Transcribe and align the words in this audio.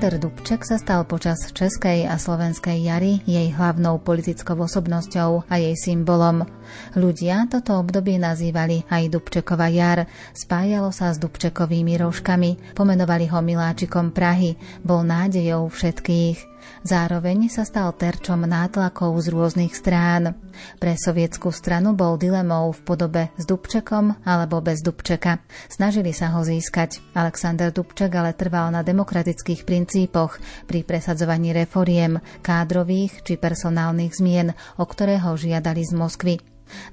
Alexander 0.00 0.32
Dubček 0.32 0.64
sa 0.64 0.80
stal 0.80 1.04
počas 1.04 1.52
Českej 1.52 2.08
a 2.08 2.16
Slovenskej 2.16 2.88
jary 2.88 3.20
jej 3.28 3.52
hlavnou 3.52 4.00
politickou 4.00 4.56
osobnosťou 4.56 5.44
a 5.44 5.60
jej 5.60 5.76
symbolom. 5.76 6.48
Ľudia 6.96 7.44
toto 7.52 7.76
obdobie 7.76 8.16
nazývali 8.16 8.88
aj 8.88 9.12
Dubčekova 9.12 9.68
jar, 9.68 10.08
spájalo 10.32 10.88
sa 10.88 11.12
s 11.12 11.20
Dubčekovými 11.20 12.00
rožkami, 12.00 12.72
pomenovali 12.72 13.28
ho 13.28 13.44
miláčikom 13.44 14.16
Prahy, 14.16 14.56
bol 14.80 15.04
nádejou 15.04 15.68
všetkých. 15.68 16.49
Zároveň 16.80 17.52
sa 17.52 17.68
stal 17.68 17.92
terčom 17.92 18.48
nátlakov 18.48 19.16
z 19.20 19.26
rôznych 19.30 19.72
strán. 19.76 20.38
Pre 20.80 20.92
sovietskú 20.96 21.52
stranu 21.52 21.92
bol 21.92 22.16
dilemou 22.16 22.72
v 22.72 22.80
podobe 22.82 23.22
s 23.36 23.44
Dubčekom 23.44 24.24
alebo 24.24 24.64
bez 24.64 24.80
Dubčeka. 24.80 25.44
Snažili 25.68 26.16
sa 26.16 26.32
ho 26.32 26.40
získať. 26.40 27.00
Alexander 27.12 27.68
Dubček 27.70 28.10
ale 28.16 28.32
trval 28.32 28.72
na 28.72 28.80
demokratických 28.80 29.68
princípoch 29.68 30.40
pri 30.64 30.82
presadzovaní 30.82 31.52
reforiem, 31.52 32.18
kádrových 32.40 33.22
či 33.22 33.36
personálnych 33.36 34.16
zmien, 34.16 34.56
o 34.80 34.84
ktoré 34.88 35.20
ho 35.20 35.36
žiadali 35.36 35.84
z 35.84 35.92
Moskvy. 35.92 36.34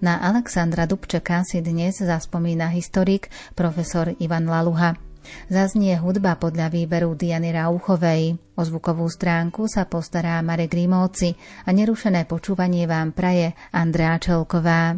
Na 0.01 0.19
Alexandra 0.21 0.89
Dubčeka 0.89 1.45
si 1.45 1.61
dnes 1.61 2.01
zaspomína 2.01 2.73
historik 2.73 3.29
profesor 3.53 4.09
Ivan 4.17 4.49
Laluha. 4.49 5.06
Zaznie 5.47 5.97
hudba 5.97 6.37
podľa 6.37 6.71
výberu 6.71 7.15
Diany 7.17 7.55
Rauchovej. 7.55 8.37
O 8.57 8.61
zvukovú 8.61 9.05
stránku 9.09 9.69
sa 9.69 9.85
postará 9.85 10.39
Marek 10.45 10.73
Rímovci 10.73 11.35
a 11.65 11.69
nerušené 11.73 12.25
počúvanie 12.25 12.85
vám 12.89 13.13
praje 13.13 13.53
Andrea 13.71 14.17
Čelková. 14.17 14.97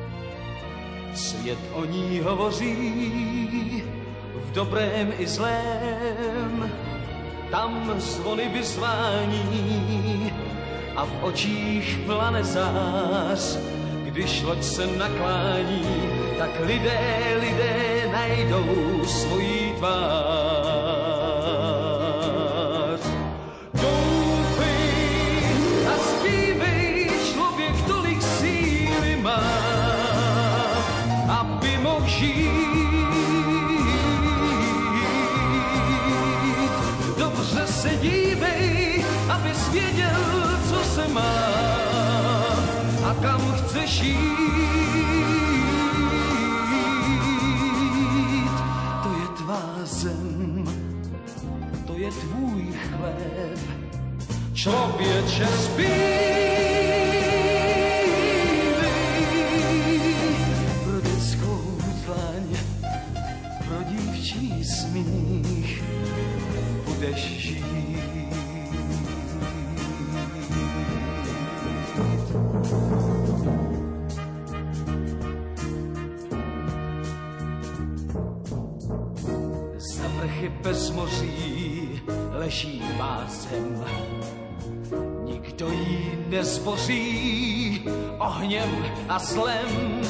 Svět 1.13 1.59
o 1.73 1.85
ní 1.85 2.19
hovoří 2.19 3.83
v 4.35 4.51
dobrém 4.51 5.13
i 5.19 5.27
zlém. 5.27 6.71
Tam 7.51 7.93
zvony 7.97 8.49
vyzvání 8.53 10.33
a 10.95 11.05
v 11.05 11.23
očích 11.23 11.99
plane 12.05 12.43
zář. 12.43 13.57
Když 14.03 14.41
loď 14.41 14.63
se 14.63 14.87
naklání, 14.87 15.83
tak 16.37 16.49
lidé, 16.59 17.37
lidé 17.39 18.09
najdou 18.11 19.05
svojí 19.05 19.73
tvář. 19.77 20.40
Chceš 43.71 44.01
jít. 44.01 44.17
To 49.03 49.09
je 49.21 49.27
tvá 49.37 49.63
zem, 49.83 50.65
to 51.87 51.93
je 51.93 52.11
tvůj 52.11 52.63
chléb. 52.73 53.59
Člověče 54.53 55.47
spí. 80.41 80.49
bez 80.63 80.91
moří 80.91 82.01
leží 82.31 82.81
má 82.97 83.25
zem. 83.27 83.85
Nikdo 85.25 85.69
jí 85.69 86.11
nezboří 86.27 87.85
ohněm 88.17 88.85
a 89.09 89.19
zlem. 89.19 90.01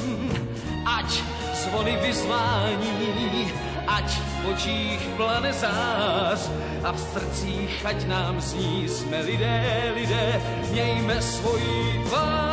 Ať 0.86 1.24
zvony 1.54 1.98
vyzvání, 2.02 3.52
ať 3.88 4.12
v 4.12 4.48
očích 4.54 5.10
plane 5.18 5.54
zář 5.54 6.50
a 6.84 6.92
v 6.92 7.00
srdcích 7.00 7.86
ať 7.86 8.08
nám 8.08 8.42
zní 8.42 8.88
jsme 8.90 9.22
lidé, 9.22 9.92
lidé, 9.96 10.42
mějme 10.72 11.22
svoji 11.22 12.04
tvář. 12.10 12.51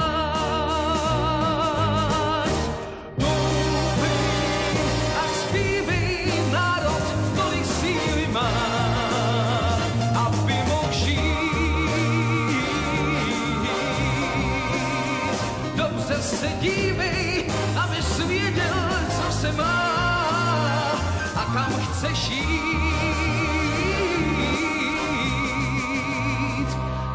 Chceš 21.99 22.31
jít. 22.31 22.79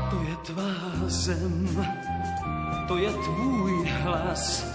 To 0.10 0.16
je 0.30 0.36
tvá 0.44 0.74
zem, 1.08 1.86
to 2.88 2.98
je 2.98 3.10
tvůj 3.10 3.88
hlas, 3.88 4.66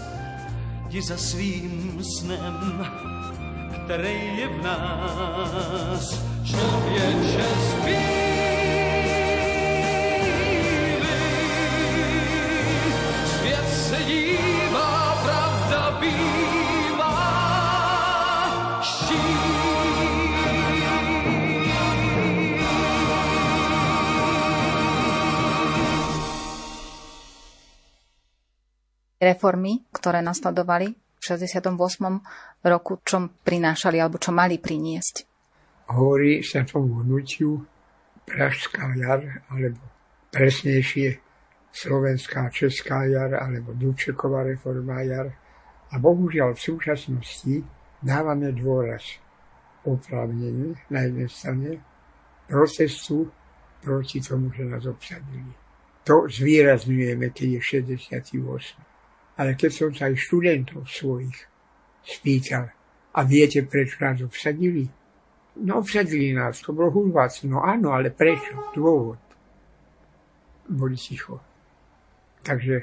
ti 0.88 1.02
za 1.02 1.16
svým 1.16 2.02
snem, 2.18 2.86
který 3.84 4.38
je 4.38 4.48
v 4.48 4.62
nás. 4.62 6.22
Člověče 6.44 7.44
zbýt. 7.70 8.37
Reformy, 29.18 29.82
ktoré 29.90 30.22
nasledovali 30.22 30.94
v 30.94 31.22
68. 31.22 31.74
roku, 32.62 33.02
čo 33.02 33.30
prinášali 33.42 33.98
alebo 33.98 34.16
čo 34.22 34.30
mali 34.30 34.62
priniesť? 34.62 35.26
Hovorí 35.90 36.44
sa 36.46 36.62
tomu 36.62 37.02
hnutiu 37.02 37.64
Pražská 38.28 38.92
jar, 39.00 39.24
alebo 39.48 39.80
presnejšie 40.28 41.16
slovenská 41.72 42.52
česká 42.52 43.08
jar 43.08 43.32
alebo 43.40 43.72
Dubčeková 43.72 44.44
reforma 44.44 45.00
jar. 45.00 45.32
A 45.88 45.96
bohužiaľ 45.96 46.52
v 46.52 46.60
súčasnosti 46.60 47.54
dávame 48.04 48.52
dôraz 48.52 49.16
oprávnenie 49.88 50.76
na 50.92 51.08
jednej 51.08 51.28
strane 51.32 51.70
protestu 52.44 53.32
proti 53.80 54.20
tomu, 54.20 54.52
že 54.52 54.68
nás 54.68 54.84
obsadili. 54.84 55.48
To 56.04 56.28
zvýrazňujeme, 56.28 57.32
keď 57.32 57.48
je 57.56 57.60
68. 57.80 58.97
Ale 59.38 59.54
keď 59.54 59.70
som 59.70 59.90
sa 59.94 60.10
aj 60.10 60.18
študentov 60.18 60.82
svojich 60.90 61.38
spýtal, 62.02 62.74
a 63.18 63.20
viete, 63.26 63.66
prečo 63.66 63.98
nás 63.98 64.22
obsadili? 64.22 64.86
No 65.58 65.82
obsadili 65.82 66.30
nás, 66.30 66.62
to 66.62 66.70
bolo 66.70 66.94
Hulvác. 66.94 67.42
No 67.50 67.66
áno, 67.66 67.90
ale 67.90 68.14
prečo? 68.14 68.70
Dôvod. 68.70 69.18
Boli 70.70 70.94
ticho. 70.94 71.42
Takže 72.46 72.76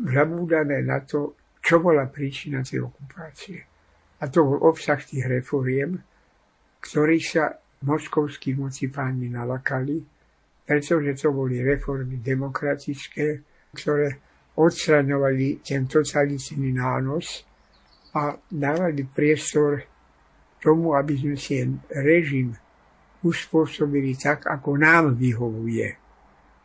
zabúdame 0.00 0.80
na 0.80 1.04
to, 1.04 1.36
čo 1.60 1.76
bola 1.82 2.08
príčina 2.08 2.64
tej 2.64 2.88
okupácie. 2.88 3.60
A 4.20 4.28
to 4.32 4.48
bol 4.48 4.58
obsah 4.64 5.00
tých 5.00 5.28
reforiem, 5.28 6.00
ktorých 6.80 7.26
sa 7.28 7.52
moskovskí 7.84 8.56
moci 8.56 8.88
páni 8.88 9.28
nalakali, 9.28 10.00
pretože 10.64 11.20
to 11.20 11.36
boli 11.36 11.60
reformy 11.60 12.16
demokratické, 12.20 13.44
ktoré 13.76 14.29
odstraňovali 14.60 15.64
ten 15.64 15.88
totalitný 15.88 16.76
nános 16.76 17.48
a 18.12 18.36
dávali 18.52 19.08
priestor 19.08 19.80
tomu, 20.60 20.92
aby 20.92 21.16
sme 21.16 21.36
si 21.40 21.64
režim 21.88 22.52
uspôsobili 23.24 24.16
tak, 24.16 24.44
ako 24.44 24.76
nám 24.76 25.16
vyhovuje. 25.16 25.96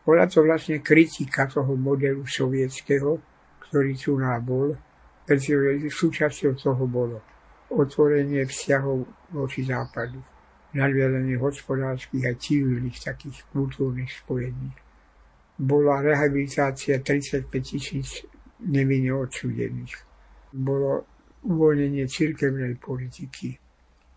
Bola 0.05 0.27
to 0.27 0.43
vlastne 0.43 0.83
kritika 0.83 1.47
toho 1.47 1.73
modelu 1.73 2.21
sovietského, 2.27 3.17
ktorý 3.65 3.91
tu 3.97 4.19
bol, 4.45 4.75
pretože 5.25 5.89
súčasťou 5.89 6.53
toho 6.53 6.83
bolo 6.85 7.17
otvorenie 7.73 8.45
vzťahov 8.45 9.31
voči 9.33 9.65
západu, 9.65 10.21
nadviazanie 10.77 11.35
hospodárskych 11.41 12.23
a 12.29 12.37
civilných 12.37 12.97
takých 13.01 13.41
kultúrnych 13.49 14.11
spojení. 14.13 14.84
Bola 15.55 16.03
rehabilitácia 16.03 16.99
35 16.99 17.47
tisíc 17.63 18.27
nevinne 18.67 19.15
odsudených. 19.15 19.95
Bolo 20.51 21.07
uvoľnenie 21.47 22.03
cirkevnej 22.11 22.75
politiky. 22.75 23.55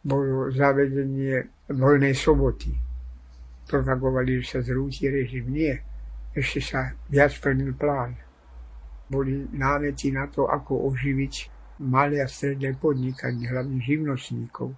Bolo 0.03 0.51
zavedenie 0.51 1.69
voľnej 1.71 2.15
soboty. 2.17 2.75
Propagovali, 3.69 4.43
že 4.43 4.59
sa 4.59 4.61
zrúti 4.65 5.07
režim. 5.07 5.47
Nie. 5.53 5.79
Ešte 6.35 6.61
sa 6.65 6.91
viac 7.07 7.35
plnil 7.39 7.77
plán. 7.77 8.17
Boli 9.07 9.47
námety 9.55 10.11
na 10.11 10.27
to, 10.27 10.51
ako 10.51 10.91
oživiť 10.93 11.35
malé 11.87 12.19
a 12.19 12.27
stredné 12.27 12.75
podnikanie, 12.77 13.47
hlavne 13.47 13.79
živnostníkov. 13.79 14.75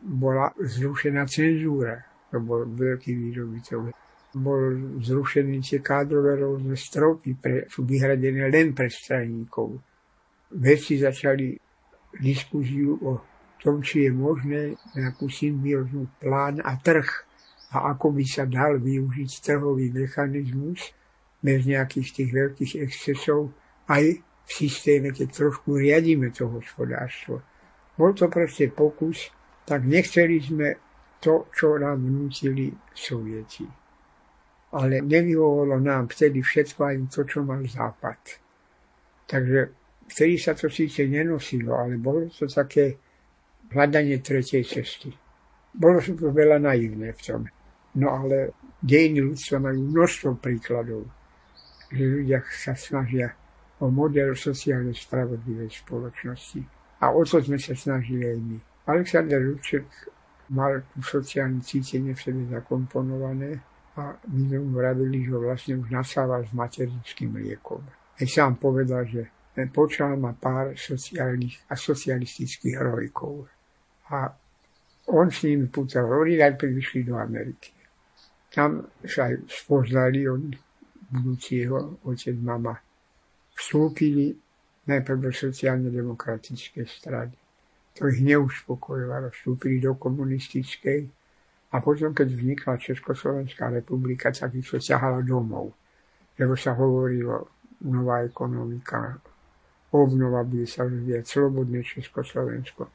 Bola 0.00 0.50
zrušená 0.58 1.28
cenzúra. 1.30 2.02
To 2.34 2.42
bol 2.42 2.66
veľký 2.66 3.10
výrobitok. 3.14 3.94
Bol 4.30 4.98
zrušený 5.02 5.58
tie 5.58 5.80
kádrové 5.82 6.38
rôzne 6.38 6.78
stropy, 6.78 7.34
pre, 7.34 7.66
sú 7.66 7.82
vyhradené 7.82 8.46
len 8.46 8.70
pre 8.70 8.86
strajníkov. 8.86 9.74
Veci 10.54 10.98
začali 10.98 11.58
diskuziu 12.18 12.94
o 12.94 13.12
tom, 13.58 13.82
či 13.82 14.06
je 14.06 14.10
možné 14.14 14.62
nejakú 14.94 15.26
symbióznu 15.26 16.18
plán 16.18 16.62
a 16.62 16.78
trh 16.78 17.06
a 17.70 17.94
ako 17.94 18.18
by 18.18 18.24
sa 18.26 18.46
dal 18.46 18.82
využiť 18.82 19.30
trhový 19.46 19.94
mechanizmus 19.94 20.90
bez 21.38 21.66
nejakých 21.66 22.08
tých 22.10 22.30
veľkých 22.34 22.72
excesov 22.82 23.54
aj 23.86 24.18
v 24.20 24.50
systéme, 24.50 25.14
keď 25.14 25.28
trošku 25.30 25.78
riadíme 25.78 26.34
to 26.34 26.50
hospodárstvo. 26.50 27.42
Bol 27.94 28.10
to 28.18 28.26
proste 28.26 28.74
pokus, 28.74 29.30
tak 29.62 29.86
nechceli 29.86 30.42
sme 30.42 30.68
to, 31.22 31.46
čo 31.54 31.78
nám 31.78 32.02
vnútili 32.02 32.74
Sovieti. 32.90 33.79
Ale 34.70 35.02
nevyhovovalo 35.02 35.82
nám 35.82 36.14
vtedy 36.14 36.42
všetko 36.42 36.80
aj 36.84 36.96
to, 37.10 37.26
čo 37.26 37.42
mal 37.42 37.58
Západ. 37.66 38.38
Takže 39.26 39.60
vtedy 40.06 40.34
sa 40.38 40.54
to 40.54 40.70
síce 40.70 41.06
nenosilo, 41.10 41.74
ale 41.74 41.98
bolo 41.98 42.30
to 42.30 42.46
také 42.46 42.94
hľadanie 43.70 44.22
tretej 44.22 44.62
cesty. 44.62 45.10
Bolo 45.70 46.02
to 46.02 46.30
veľa 46.30 46.58
naivné 46.58 47.14
v 47.14 47.20
tom. 47.22 47.42
No 47.98 48.06
ale 48.22 48.54
dejiny 48.82 49.22
ľudstva 49.22 49.58
majú 49.58 49.90
množstvo 49.90 50.30
príkladov, 50.38 51.06
že 51.90 52.02
ľudia 52.02 52.42
sa 52.50 52.74
snažia 52.74 53.34
o 53.82 53.90
model 53.90 54.34
sociálne 54.34 54.94
spravodlivej 54.94 55.70
spoločnosti. 55.82 56.62
A 57.00 57.10
o 57.10 57.22
to 57.24 57.40
sme 57.40 57.56
sa 57.56 57.74
snažili 57.74 58.28
aj 58.28 58.38
my. 58.38 58.58
Alexander 58.90 59.40
Ruček 59.40 59.86
mal 60.50 60.82
sociálne 61.00 61.62
cítenie 61.62 62.12
v 62.12 62.20
sebe 62.20 62.42
zakomponované 62.50 63.62
a 63.98 64.14
my 64.30 64.40
sme 64.46 64.58
mu 64.62 64.70
vravili, 64.78 65.26
že 65.26 65.34
vlastne 65.34 65.74
už 65.82 65.90
nasával 65.90 66.46
s 66.46 66.52
materinským 66.54 67.34
liekom. 67.42 67.82
Aj 68.20 68.26
sám 68.28 68.60
povedal, 68.60 69.02
že 69.08 69.22
počal 69.74 70.16
ma 70.16 70.32
pár 70.32 70.78
sociálnych 70.78 71.66
a 71.68 71.74
socialistických 71.74 72.78
herojkov. 72.78 73.50
A 74.14 74.30
on 75.10 75.26
s 75.28 75.42
nimi 75.42 75.66
putoval. 75.66 76.22
Oni 76.22 76.38
najprv 76.38 76.70
vyšli 76.70 77.02
do 77.02 77.18
Ameriky. 77.18 77.74
Tam 78.50 78.86
sa 79.02 79.30
aj 79.30 79.46
spoznali 79.50 80.26
on, 80.30 80.54
budúci 81.10 81.66
jeho 81.66 81.98
otec, 82.06 82.34
mama. 82.38 82.78
Vstúpili 83.54 84.34
najprv 84.86 85.18
do 85.18 85.30
sociálne-demokratickej 85.34 86.86
strany. 86.86 87.34
To 87.98 88.06
ich 88.06 88.22
neuspokojovalo. 88.22 89.34
Vstúpili 89.34 89.82
do 89.82 89.98
komunistickej 89.98 91.19
a 91.70 91.78
potom, 91.78 92.10
keď 92.10 92.34
vznikla 92.34 92.82
Československá 92.82 93.70
republika, 93.70 94.34
tak 94.34 94.58
ich 94.58 94.66
to 94.66 94.82
ťahalo 94.82 95.22
domov. 95.22 95.70
Lebo 96.34 96.58
sa 96.58 96.74
hovorilo 96.74 97.46
nová 97.86 98.26
ekonomika, 98.26 99.22
obnova 99.94 100.42
bude 100.42 100.66
sa 100.66 100.82
rozvíjať 100.82 101.24
slobodné 101.26 101.86
Československo. 101.86 102.90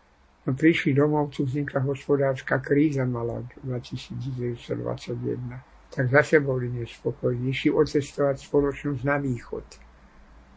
No 0.46 0.54
prišli 0.54 0.94
domov, 0.94 1.34
tu 1.34 1.46
vznikla 1.48 1.82
hospodárska 1.88 2.60
kríza 2.60 3.06
mala 3.08 3.42
1921. 3.64 5.56
Tak 5.90 6.06
zase 6.12 6.40
boli 6.44 6.70
nespokojní, 6.70 7.50
išli 7.56 7.72
ocestovať 7.72 8.44
spoločnosť 8.44 9.02
na 9.08 9.18
východ. 9.18 9.64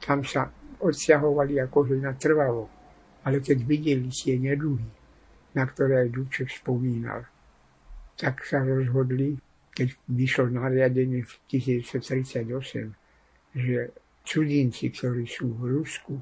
Tam 0.02 0.26
sa 0.26 0.50
odsťahovali 0.82 1.62
akože 1.70 1.94
na 2.02 2.12
trvalo. 2.18 2.68
Ale 3.24 3.40
keď 3.40 3.64
videli 3.64 4.10
tie 4.10 4.38
neduhy, 4.38 4.90
na 5.54 5.66
ktoré 5.66 6.06
aj 6.06 6.10
Dubček 6.14 6.50
spomínal, 6.50 7.24
tak 8.18 8.42
sa 8.42 8.66
rozhodli, 8.66 9.38
keď 9.70 9.94
vyšlo 10.10 10.50
nariadenie 10.50 11.22
v 11.22 11.32
1938, 11.54 13.54
že 13.54 13.94
cudzinci, 14.26 14.90
ktorí 14.90 15.24
sú 15.24 15.54
v 15.54 15.78
Rusku, 15.78 16.18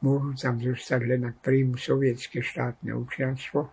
môžu 0.00 0.32
tam 0.34 0.56
zostať 0.56 1.00
len 1.04 1.28
ak 1.28 1.44
príjmu 1.44 1.76
sovietské 1.76 2.40
štátne 2.40 2.96
občianstvo, 2.96 3.68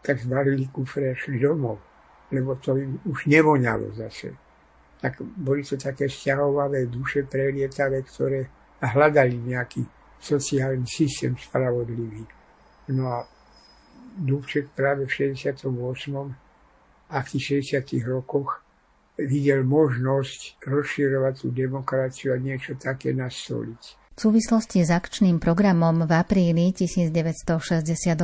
tak 0.00 0.20
zvalili 0.20 0.68
kufre 0.72 1.12
a 1.12 1.16
šli 1.16 1.40
domov, 1.40 1.80
lebo 2.32 2.56
to 2.56 2.76
im 2.76 3.00
už 3.04 3.28
nevoňalo 3.28 3.92
zase. 3.96 4.32
Tak 5.00 5.20
boli 5.20 5.60
to 5.60 5.76
také 5.76 6.08
vzťahovavé 6.08 6.88
duše 6.88 7.28
prelietavé, 7.28 8.00
ktoré 8.00 8.48
hľadali 8.80 9.52
nejaký 9.52 9.84
sociálny 10.20 10.88
systém 10.88 11.36
spravodlivý. 11.36 12.24
No 12.96 13.12
a 13.12 13.28
Dubček 14.14 14.72
práve 14.72 15.04
v 15.04 15.34
68. 15.34 16.43
a 17.10 17.20
v 17.20 17.26
tých 17.36 17.64
60. 17.64 18.04
rokoch 18.06 18.64
videl 19.18 19.62
možnosť 19.62 20.64
rozširovať 20.66 21.34
tú 21.38 21.48
demokraciu 21.54 22.34
a 22.34 22.38
niečo 22.38 22.74
také 22.74 23.14
nastoliť. 23.14 24.04
V 24.14 24.30
súvislosti 24.30 24.86
s 24.86 24.94
akčným 24.94 25.42
programom 25.42 26.06
v 26.06 26.12
apríli 26.14 26.70
1968 26.70 28.14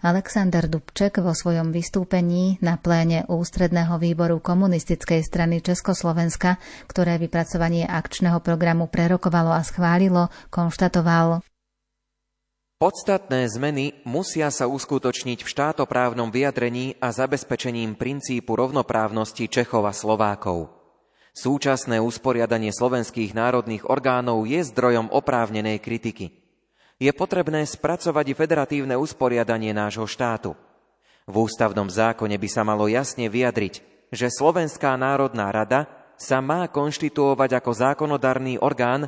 Alexander 0.00 0.64
Dubček 0.72 1.20
vo 1.20 1.36
svojom 1.36 1.68
vystúpení 1.68 2.56
na 2.64 2.80
pléne 2.80 3.28
Ústredného 3.28 4.00
výboru 4.00 4.40
komunistickej 4.40 5.20
strany 5.20 5.60
Československa, 5.60 6.56
ktoré 6.88 7.20
vypracovanie 7.20 7.84
akčného 7.84 8.40
programu 8.40 8.88
prerokovalo 8.88 9.52
a 9.52 9.60
schválilo, 9.60 10.32
konštatoval 10.48 11.44
Podstatné 12.82 13.46
zmeny 13.46 14.02
musia 14.02 14.50
sa 14.50 14.66
uskutočniť 14.66 15.46
v 15.46 15.50
štátoprávnom 15.54 16.34
vyjadrení 16.34 16.98
a 16.98 17.14
zabezpečením 17.14 17.94
princípu 17.94 18.58
rovnoprávnosti 18.58 19.46
Čechov 19.46 19.86
a 19.86 19.94
Slovákov. 19.94 20.66
Súčasné 21.30 22.02
usporiadanie 22.02 22.74
slovenských 22.74 23.38
národných 23.38 23.86
orgánov 23.86 24.50
je 24.50 24.66
zdrojom 24.66 25.14
oprávnenej 25.14 25.78
kritiky. 25.78 26.34
Je 26.98 27.14
potrebné 27.14 27.62
spracovať 27.70 28.34
federatívne 28.34 28.98
usporiadanie 28.98 29.70
nášho 29.70 30.10
štátu. 30.10 30.58
V 31.30 31.34
ústavnom 31.38 31.86
zákone 31.86 32.34
by 32.34 32.48
sa 32.50 32.66
malo 32.66 32.90
jasne 32.90 33.30
vyjadriť, 33.30 33.78
že 34.10 34.26
Slovenská 34.26 34.98
národná 34.98 35.54
rada 35.54 35.86
sa 36.18 36.42
má 36.42 36.66
konštituovať 36.66 37.62
ako 37.62 37.70
zákonodarný 37.78 38.58
orgán 38.58 39.06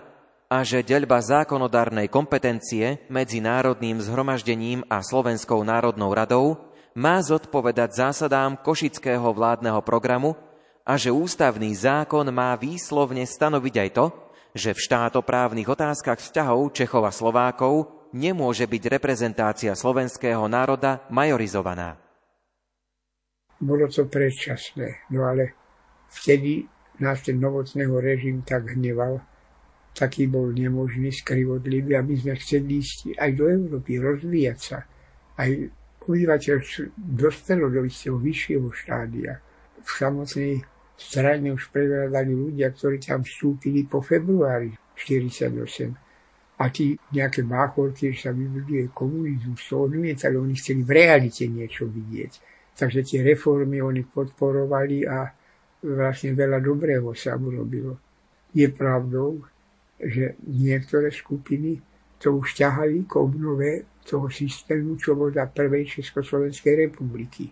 a 0.49 0.61
že 0.63 0.85
deľba 0.85 1.21
zákonodárnej 1.25 2.13
kompetencie 2.13 3.05
medzi 3.09 3.41
Národným 3.41 3.99
zhromaždením 3.99 4.85
a 4.93 5.01
Slovenskou 5.01 5.65
národnou 5.65 6.13
radou 6.13 6.61
má 6.95 7.19
zodpovedať 7.19 7.97
zásadám 7.97 8.61
Košického 8.63 9.35
vládneho 9.35 9.83
programu 9.83 10.39
a 10.87 10.95
že 10.95 11.11
ústavný 11.11 11.73
zákon 11.75 12.29
má 12.31 12.55
výslovne 12.55 13.25
stanoviť 13.27 13.75
aj 13.75 13.91
to, 13.97 14.07
že 14.55 14.71
v 14.71 14.83
štátoprávnych 14.87 15.67
otázkach 15.67 16.23
vzťahov 16.23 16.71
Čechov 16.71 17.03
a 17.03 17.13
Slovákov 17.13 18.07
nemôže 18.15 18.63
byť 18.71 18.83
reprezentácia 18.87 19.75
slovenského 19.75 20.47
národa 20.47 21.03
majorizovaná. 21.11 21.99
Bolo 23.59 23.91
to 23.91 24.07
predčasné, 24.07 25.11
no 25.11 25.27
ale 25.27 25.59
vtedy 26.23 26.63
nás 27.03 27.27
ten 27.27 27.43
novotného 27.43 27.99
režim 27.99 28.47
tak 28.47 28.79
hneval, 28.79 29.19
taký 29.95 30.27
bol 30.27 30.51
nemožný, 30.51 31.15
skrivodlivý 31.15 31.95
a 31.95 32.03
my 32.03 32.15
sme 32.19 32.35
chceli 32.35 32.83
ísť 32.83 33.15
aj 33.15 33.31
do 33.39 33.45
Európy, 33.47 34.03
rozvíjať 34.03 34.59
sa. 34.59 34.79
Aj 35.39 35.51
obyvateľ 36.05 36.57
dospelo 36.99 37.73
do 37.73 37.87
istého 37.87 38.21
vyššieho 38.21 38.69
štádia. 38.75 39.41
V 39.81 39.89
samotnej 39.89 40.61
strane 40.99 41.55
už 41.55 41.73
prevládali 41.73 42.35
ľudia, 42.35 42.75
ktorí 42.75 43.01
tam 43.01 43.25
vstúpili 43.25 43.89
po 43.89 44.05
februári 44.05 44.75
1948. 44.99 46.05
A 46.55 46.71
tí 46.71 46.95
nejaké 47.11 47.43
máchorky, 47.43 48.15
že 48.15 48.29
sa 48.29 48.31
vybuduje 48.31 48.95
komunizmus, 48.95 49.59
to 49.67 49.91
odmietali, 49.91 50.39
oni 50.39 50.55
chceli 50.55 50.87
v 50.87 50.93
realite 50.95 51.45
niečo 51.51 51.91
vidieť. 51.91 52.33
Takže 52.79 53.01
tie 53.03 53.21
reformy 53.27 53.83
oni 53.83 54.07
podporovali 54.07 55.03
a 55.07 55.35
vlastne 55.83 56.31
veľa 56.35 56.63
dobrého 56.63 57.11
sa 57.15 57.35
urobilo. 57.35 57.99
Je 58.55 58.71
pravdou, 58.71 59.43
že 60.05 60.37
niektoré 60.45 61.09
skupiny 61.09 61.81
to 62.21 62.41
už 62.41 62.57
ťahali 62.57 63.05
k 63.05 63.13
obnove 63.21 63.85
toho 64.05 64.29
systému, 64.29 64.97
čo 65.01 65.17
bol 65.17 65.33
za 65.33 65.49
prvej 65.49 65.89
Československej 66.01 66.89
republiky. 66.89 67.49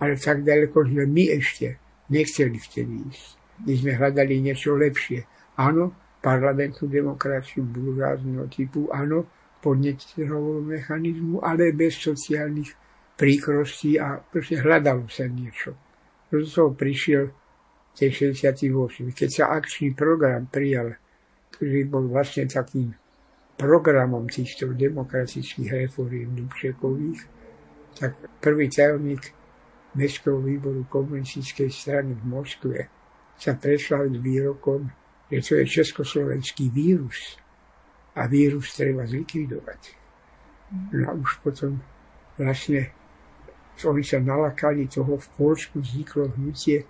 Ale 0.00 0.16
tak 0.16 0.46
ďaleko 0.46 0.86
sme 0.86 1.04
my 1.06 1.24
ešte 1.36 1.76
nechceli 2.08 2.56
vtedy 2.56 2.94
ísť. 3.10 3.28
My 3.66 3.72
sme 3.76 3.92
hľadali 3.98 4.40
niečo 4.40 4.72
lepšie. 4.74 5.26
Áno, 5.60 5.92
parlamentnú 6.24 6.88
demokraciu 6.88 7.62
buržázneho 7.66 8.48
typu, 8.48 8.88
áno, 8.88 9.28
podnetiteľovú 9.60 10.64
mechanizmu, 10.64 11.44
ale 11.44 11.76
bez 11.76 12.00
sociálnych 12.00 12.72
príkrostí 13.20 14.00
a 14.00 14.16
proste 14.16 14.56
hľadalo 14.56 15.04
sa 15.12 15.28
niečo. 15.28 15.76
Do 16.32 16.40
toho 16.40 16.72
prišiel 16.72 17.28
tej 17.92 18.32
68. 18.32 19.12
Keď 19.12 19.28
sa 19.28 19.52
akčný 19.52 19.92
program 19.92 20.48
prijal, 20.48 20.96
ktorý 21.54 21.86
bol 21.86 22.08
vlastne 22.08 22.46
takým 22.46 22.94
programom 23.60 24.24
týchto 24.24 24.72
demokratických 24.72 25.84
reform 25.84 26.32
Dubčekových, 26.32 27.20
tak 27.98 28.16
prvý 28.40 28.72
tajomník 28.72 29.36
Mestského 29.90 30.38
výboru 30.38 30.86
komunistickej 30.86 31.68
strany 31.68 32.14
v 32.14 32.24
Moskve 32.24 32.78
sa 33.34 33.58
preslal 33.58 34.06
výrokom, 34.08 34.86
že 35.26 35.38
to 35.42 35.52
je 35.60 35.64
československý 35.66 36.70
vírus 36.70 37.36
a 38.14 38.30
vírus 38.30 38.70
treba 38.70 39.02
zlikvidovať. 39.02 39.80
No 40.94 41.10
a 41.10 41.12
už 41.18 41.42
potom 41.42 41.82
vlastne 42.38 42.94
oni 43.80 44.04
sa 44.04 44.22
nalakali 44.22 44.86
toho, 44.86 45.18
v 45.18 45.28
Polsku 45.34 45.80
vzniklo 45.82 46.30
hnutie 46.36 46.86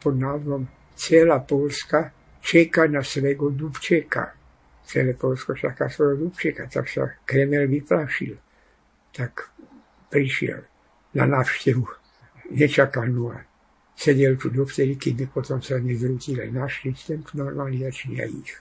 pod 0.00 0.14
názvom 0.16 0.64
Celá 0.94 1.42
Polska 1.42 2.14
čeka 2.40 2.86
na 2.86 3.02
svého 3.02 3.50
Dubčeka. 3.50 4.34
Celé 4.88 5.12
Polsko 5.12 5.52
čaká 5.52 5.92
svojho 5.92 6.16
Dubčeka, 6.16 6.66
tak 6.66 6.88
sa 6.88 7.08
Kremel 7.28 7.68
vyplašil. 7.68 8.36
Tak 9.12 9.52
prišiel 10.08 10.64
na 11.14 11.24
návštevu 11.28 11.84
nečakanú 12.52 13.32
a 13.32 13.44
sedel 13.98 14.38
tu 14.38 14.48
dovtedy, 14.48 14.96
keď 14.96 15.28
potom 15.28 15.60
sa 15.60 15.76
nezrútil 15.82 16.40
aj 16.40 16.50
náš 16.54 16.72
systém 16.86 17.20
normalizačný 17.34 18.22
a 18.22 18.26
ich. 18.30 18.54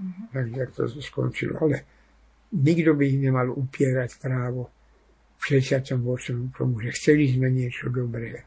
Mm-hmm. 0.00 0.26
Takže 0.32 0.62
to 0.72 0.82
skončilo. 1.04 1.60
Ale 1.60 1.84
nikto 2.56 2.96
by 2.96 3.04
ich 3.04 3.20
nemal 3.20 3.52
upierať 3.52 4.16
právo 4.18 4.72
v 5.36 5.42
68. 5.60 6.00
tomu, 6.56 6.80
že 6.80 6.90
chceli 6.96 7.28
sme 7.30 7.52
niečo 7.52 7.92
dobré. 7.92 8.42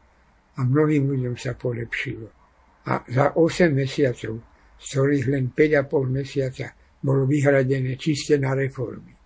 A 0.56 0.64
mnohým 0.64 1.12
ľuďom 1.12 1.36
sa 1.36 1.52
polepšilo. 1.52 2.26
A 2.88 3.04
za 3.06 3.36
8 3.36 3.70
mesiacov, 3.70 4.40
z 4.76 4.84
ktorých 4.92 5.26
len 5.32 5.44
5,5 5.52 6.08
mesiaca 6.08 6.66
bolo 7.00 7.24
vyhradené 7.24 7.96
čiste 7.96 8.36
na 8.38 8.54
reformy 8.54 9.16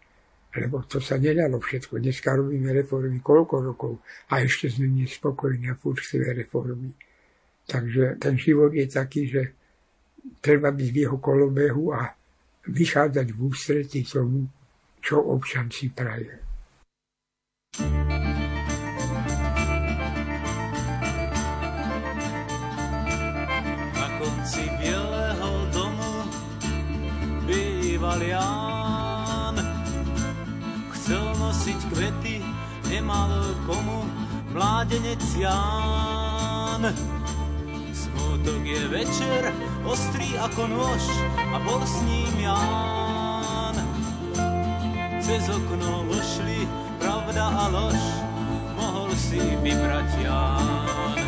lebo 0.56 0.82
to 0.82 0.98
sa 0.98 1.14
nedalo 1.14 1.62
všetko. 1.62 2.02
Dneska 2.02 2.34
robíme 2.34 2.74
reformy 2.74 3.22
koľko 3.22 3.56
rokov 3.62 3.92
a 4.34 4.42
ešte 4.42 4.66
sme 4.66 4.90
nespokojní 4.90 5.70
a 5.70 5.78
furt 5.78 6.02
reformy. 6.34 6.90
Takže 7.70 8.18
ten 8.18 8.34
život 8.34 8.74
je 8.74 8.86
taký, 8.90 9.30
že 9.30 9.42
treba 10.42 10.74
byť 10.74 10.88
v 10.90 11.00
jeho 11.06 11.18
kolobehu 11.22 11.94
a 11.94 12.10
vychádzať 12.66 13.26
v 13.30 13.38
ústretí 13.46 14.02
tomu, 14.02 14.42
čo 14.98 15.22
občan 15.22 15.70
si 15.70 15.94
praje. 15.94 16.49
Nemal 33.10 33.42
komu 33.66 34.06
mládenec 34.54 35.34
Ján. 35.34 36.94
Smutok 37.90 38.62
je 38.62 38.82
večer, 38.86 39.42
ostrý 39.82 40.38
ako 40.38 40.70
nôž 40.70 41.04
a 41.34 41.58
bol 41.66 41.82
s 41.82 41.96
ním 42.06 42.34
Ján. 42.38 43.74
Cez 45.18 45.42
okno 45.50 46.06
vošli 46.06 46.70
pravda 47.02 47.50
a 47.50 47.64
lož, 47.74 47.98
mohol 48.78 49.10
si 49.18 49.42
vybrať 49.58 50.10
Ján. 50.22 51.18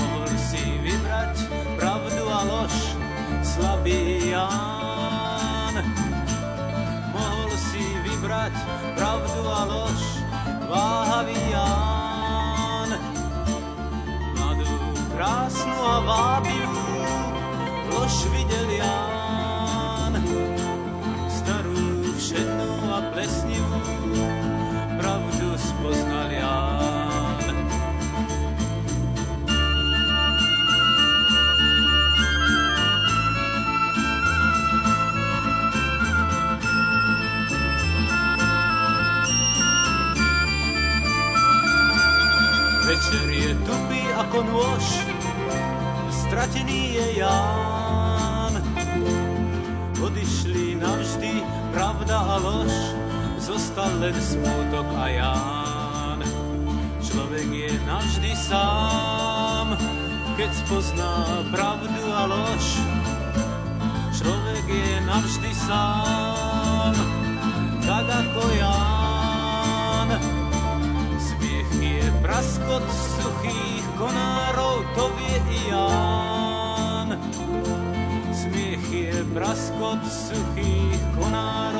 Mohol 0.00 0.32
si 0.40 0.62
vybrať 0.80 1.36
pravdu 1.76 2.24
a 2.32 2.40
lož, 2.48 2.96
slabý 3.44 4.32
Ján. 4.32 5.74
Mohol 7.12 7.50
si 7.60 7.84
vybrať 8.08 8.56
pravdu 8.96 9.40
a 9.52 9.62
lož, 9.68 10.21
váhavý 10.72 11.36
Ján. 11.52 12.90
Mladú, 14.32 14.72
krásnu 15.12 15.76
a 15.76 15.96
vábivú 16.00 16.96
lož 17.92 18.16
videl 18.32 18.70
Ján. 18.80 19.11
Ako 44.32 44.48
nôž, 44.48 44.88
stratený 46.08 46.96
je 46.96 47.20
Ján. 47.20 48.56
Odišli 50.00 50.80
navždy 50.80 51.44
pravda 51.68 52.16
a 52.16 52.40
lož, 52.40 52.72
zostal 53.36 53.92
len 54.00 54.16
smutok 54.16 54.88
a 54.96 55.04
Ján. 55.12 56.24
Človek 57.04 57.44
je 57.44 57.76
navždy 57.84 58.32
sám, 58.32 59.76
keď 60.40 60.50
spozná 60.64 61.44
pravdu 61.52 62.00
a 62.08 62.24
lož. 62.24 62.80
Človek 64.16 64.64
je 64.64 64.92
navždy 65.12 65.52
sám, 65.52 66.96
suchých 80.34 81.00
konách. 81.14 81.71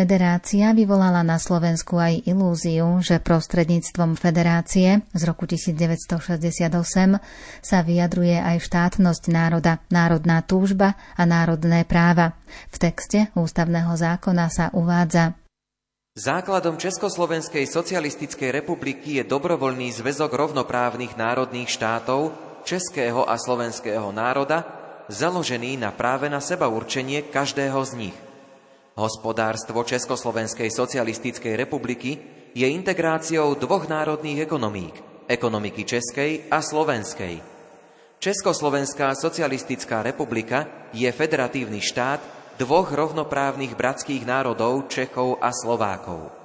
Federácia 0.00 0.72
vyvolala 0.72 1.20
na 1.20 1.36
Slovensku 1.36 2.00
aj 2.00 2.24
ilúziu, 2.24 3.04
že 3.04 3.20
prostredníctvom 3.20 4.16
federácie 4.16 5.04
z 5.12 5.22
roku 5.28 5.44
1968 5.44 6.72
sa 7.60 7.78
vyjadruje 7.84 8.32
aj 8.32 8.64
štátnosť 8.64 9.28
národa, 9.28 9.84
národná 9.92 10.40
túžba 10.40 10.96
a 11.20 11.28
národné 11.28 11.84
práva. 11.84 12.32
V 12.72 12.80
texte 12.80 13.28
ústavného 13.36 13.92
zákona 13.92 14.48
sa 14.48 14.72
uvádza 14.72 15.36
Základom 16.16 16.80
Československej 16.80 17.68
socialistickej 17.68 18.56
republiky 18.56 19.20
je 19.20 19.28
dobrovoľný 19.28 19.92
zväzok 20.00 20.32
rovnoprávnych 20.32 21.12
národných 21.20 21.68
štátov, 21.68 22.32
českého 22.64 23.28
a 23.28 23.36
slovenského 23.36 24.08
národa, 24.16 24.64
založený 25.12 25.76
na 25.76 25.92
práve 25.92 26.32
na 26.32 26.40
seba 26.40 26.72
určenie 26.72 27.28
každého 27.28 27.84
z 27.84 27.92
nich– 28.00 28.16
Hospodárstvo 29.00 29.80
Československej 29.80 30.68
socialistickej 30.68 31.56
republiky 31.56 32.20
je 32.52 32.68
integráciou 32.68 33.56
dvoch 33.56 33.88
národných 33.88 34.44
ekonomík, 34.44 35.24
ekonomiky 35.24 35.88
českej 35.88 36.52
a 36.52 36.60
slovenskej. 36.60 37.40
Československá 38.20 39.16
socialistická 39.16 40.04
republika 40.04 40.68
je 40.92 41.08
federatívny 41.08 41.80
štát 41.80 42.20
dvoch 42.60 42.92
rovnoprávnych 42.92 43.72
bratských 43.72 44.28
národov 44.28 44.92
Čechov 44.92 45.40
a 45.40 45.48
Slovákov. 45.48 46.39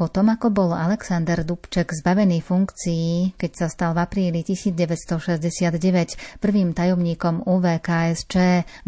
Potom, 0.00 0.32
ako 0.32 0.48
bol 0.48 0.72
Alexander 0.72 1.44
Dubček 1.44 1.92
zbavený 1.92 2.40
funkcií, 2.40 3.36
keď 3.36 3.52
sa 3.52 3.66
stal 3.68 3.92
v 3.92 4.00
apríli 4.00 4.40
1969 4.40 6.40
prvým 6.40 6.72
tajomníkom 6.72 7.44
UVKSČ 7.44 8.34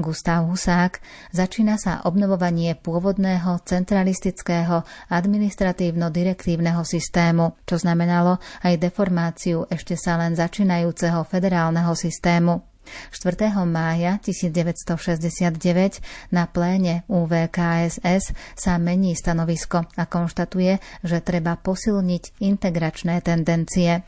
Gustav 0.00 0.48
Husák, 0.48 1.04
začína 1.36 1.76
sa 1.76 2.00
obnovovanie 2.08 2.72
pôvodného 2.80 3.60
centralistického 3.60 4.88
administratívno-direktívneho 5.12 6.80
systému, 6.80 7.60
čo 7.68 7.76
znamenalo 7.76 8.40
aj 8.64 8.80
deformáciu 8.80 9.68
ešte 9.68 10.00
sa 10.00 10.16
len 10.16 10.32
začínajúceho 10.32 11.28
federálneho 11.28 11.92
systému. 11.92 12.71
4. 13.10 13.52
mája 13.64 14.18
1969 14.20 16.02
na 16.34 16.44
pléne 16.50 17.02
UVKSS 17.08 18.34
sa 18.58 18.72
mení 18.76 19.14
stanovisko 19.16 19.86
a 19.96 20.04
konštatuje, 20.06 20.78
že 21.06 21.18
treba 21.24 21.58
posilniť 21.58 22.42
integračné 22.42 23.22
tendencie. 23.22 24.02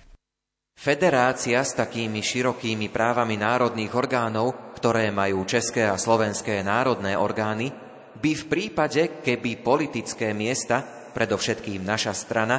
Federácia 0.75 1.63
s 1.63 1.79
takými 1.79 2.19
širokými 2.19 2.91
právami 2.91 3.39
národných 3.39 3.95
orgánov, 3.95 4.75
ktoré 4.75 5.15
majú 5.15 5.47
české 5.47 5.87
a 5.87 5.95
slovenské 5.95 6.67
národné 6.67 7.15
orgány, 7.15 7.71
by 8.19 8.33
v 8.35 8.45
prípade, 8.51 9.23
keby 9.23 9.63
politické 9.63 10.35
miesta, 10.35 10.83
predovšetkým 11.15 11.87
naša 11.87 12.11
strana, 12.11 12.57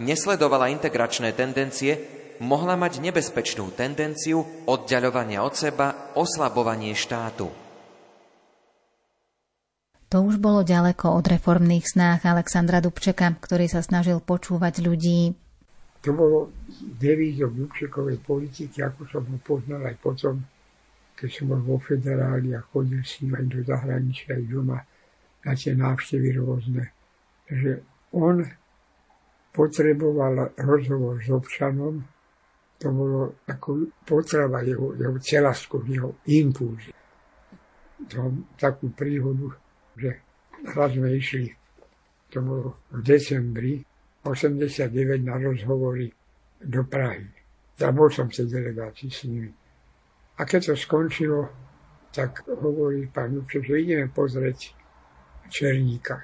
nesledovala 0.00 0.72
integračné 0.72 1.36
tendencie, 1.36 2.17
mohla 2.40 2.78
mať 2.78 3.02
nebezpečnú 3.02 3.74
tendenciu 3.74 4.46
oddaľovania 4.66 5.42
od 5.42 5.54
seba, 5.54 6.14
oslabovanie 6.14 6.94
štátu. 6.94 7.50
To 10.08 10.24
už 10.24 10.40
bolo 10.40 10.64
ďaleko 10.64 11.20
od 11.20 11.24
reformných 11.28 11.84
snách 11.84 12.24
Alexandra 12.24 12.80
Dubčeka, 12.80 13.28
ktorý 13.28 13.68
sa 13.68 13.84
snažil 13.84 14.24
počúvať 14.24 14.80
ľudí. 14.80 15.36
To 16.00 16.10
bolo 16.16 16.38
devízom 16.96 17.52
Dubčekovej 17.52 18.24
politiky, 18.24 18.80
ako 18.80 19.04
som 19.04 19.22
ho 19.28 19.36
poznal 19.44 19.84
aj 19.84 20.00
potom, 20.00 20.40
keď 21.12 21.28
som 21.28 21.52
bol 21.52 21.60
vo 21.60 21.76
federáli 21.76 22.56
a 22.56 22.64
chodil 22.64 23.04
s 23.04 23.20
ním 23.20 23.36
aj 23.36 23.46
do 23.52 23.60
zahraničia, 23.68 24.38
aj 24.38 24.44
doma 24.48 24.78
na 25.44 25.52
tie 25.52 25.76
návštevy 25.76 26.28
rôzne. 26.40 26.84
Že 27.52 27.70
on 28.16 28.48
potreboval 29.52 30.56
rozhovor 30.56 31.20
s 31.20 31.28
občanom, 31.28 32.00
to 32.78 32.88
bolo 32.94 33.42
ako 33.50 33.90
potreba 34.06 34.62
jeho, 34.62 34.94
jeho 34.94 35.18
celastku, 35.18 35.82
jeho 35.82 36.22
impulzy. 36.30 36.94
To 38.14 38.30
takú 38.54 38.94
príhodu, 38.94 39.50
že 39.98 40.22
raz 40.74 40.94
sme 40.94 41.10
išli, 41.18 41.50
to 42.30 42.38
bolo 42.38 42.66
v 42.94 43.00
decembri 43.02 43.82
89 44.22 45.26
na 45.26 45.34
rozhovory 45.42 46.06
do 46.62 46.86
Prahy. 46.86 47.26
Zabol 47.78 48.10
som 48.10 48.30
sa 48.30 48.46
delegácii 48.46 49.10
s 49.10 49.26
nimi. 49.26 49.50
A 50.38 50.46
keď 50.46 50.70
to 50.70 50.74
skončilo, 50.78 51.50
tak 52.14 52.46
hovorí 52.46 53.10
pán 53.10 53.34
Dubček, 53.34 53.66
že 53.66 53.82
ideme 53.82 54.06
pozrieť 54.10 54.74
Černíka. 55.50 56.18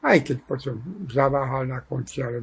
Aj 0.00 0.18
keď 0.22 0.38
potom 0.42 1.06
zaváhal 1.06 1.68
na 1.68 1.84
konci, 1.84 2.22
ale 2.24 2.40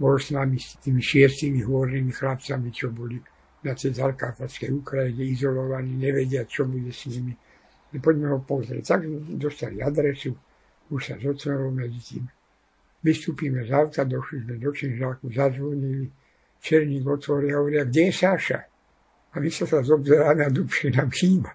bol 0.00 0.16
s 0.16 0.32
nami 0.32 0.56
s 0.56 0.80
tými 0.80 1.04
šiestimi 1.04 1.60
hôrnymi 1.60 2.08
chlapcami, 2.08 2.72
čo 2.72 2.88
boli 2.88 3.20
na 3.60 3.76
tej 3.76 3.92
Zalkáfatskej 4.00 4.72
Ukrajine 4.72 5.28
izolovaní, 5.28 5.92
nevedia, 5.92 6.48
čo 6.48 6.64
bude 6.64 6.88
s 6.88 7.04
nimi. 7.12 7.36
No, 7.92 7.96
poďme 8.00 8.32
ho 8.32 8.40
pozrieť. 8.40 8.96
Tak 8.96 9.00
dostali 9.36 9.84
adresu, 9.84 10.32
už 10.88 11.00
sa 11.04 11.14
zotvorilo 11.20 11.68
medzi 11.68 12.00
tým. 12.00 12.24
Vystúpime 13.04 13.60
z 13.68 13.76
auta, 13.76 14.08
došli 14.08 14.48
sme 14.48 14.54
do 14.56 14.72
Činžáku, 14.72 15.28
zazvonili, 15.28 16.08
Černík 16.60 17.04
otvorí 17.08 17.52
a 17.52 17.60
hovoria, 17.60 17.88
kde 17.88 18.08
je 18.08 18.12
Sáša? 18.12 18.60
A 19.32 19.40
my 19.40 19.48
sa 19.48 19.64
sa 19.64 19.80
zobzeráme 19.80 20.44
a 20.44 20.50
Dubši 20.52 20.92
nám 20.92 21.08
chýba. 21.08 21.52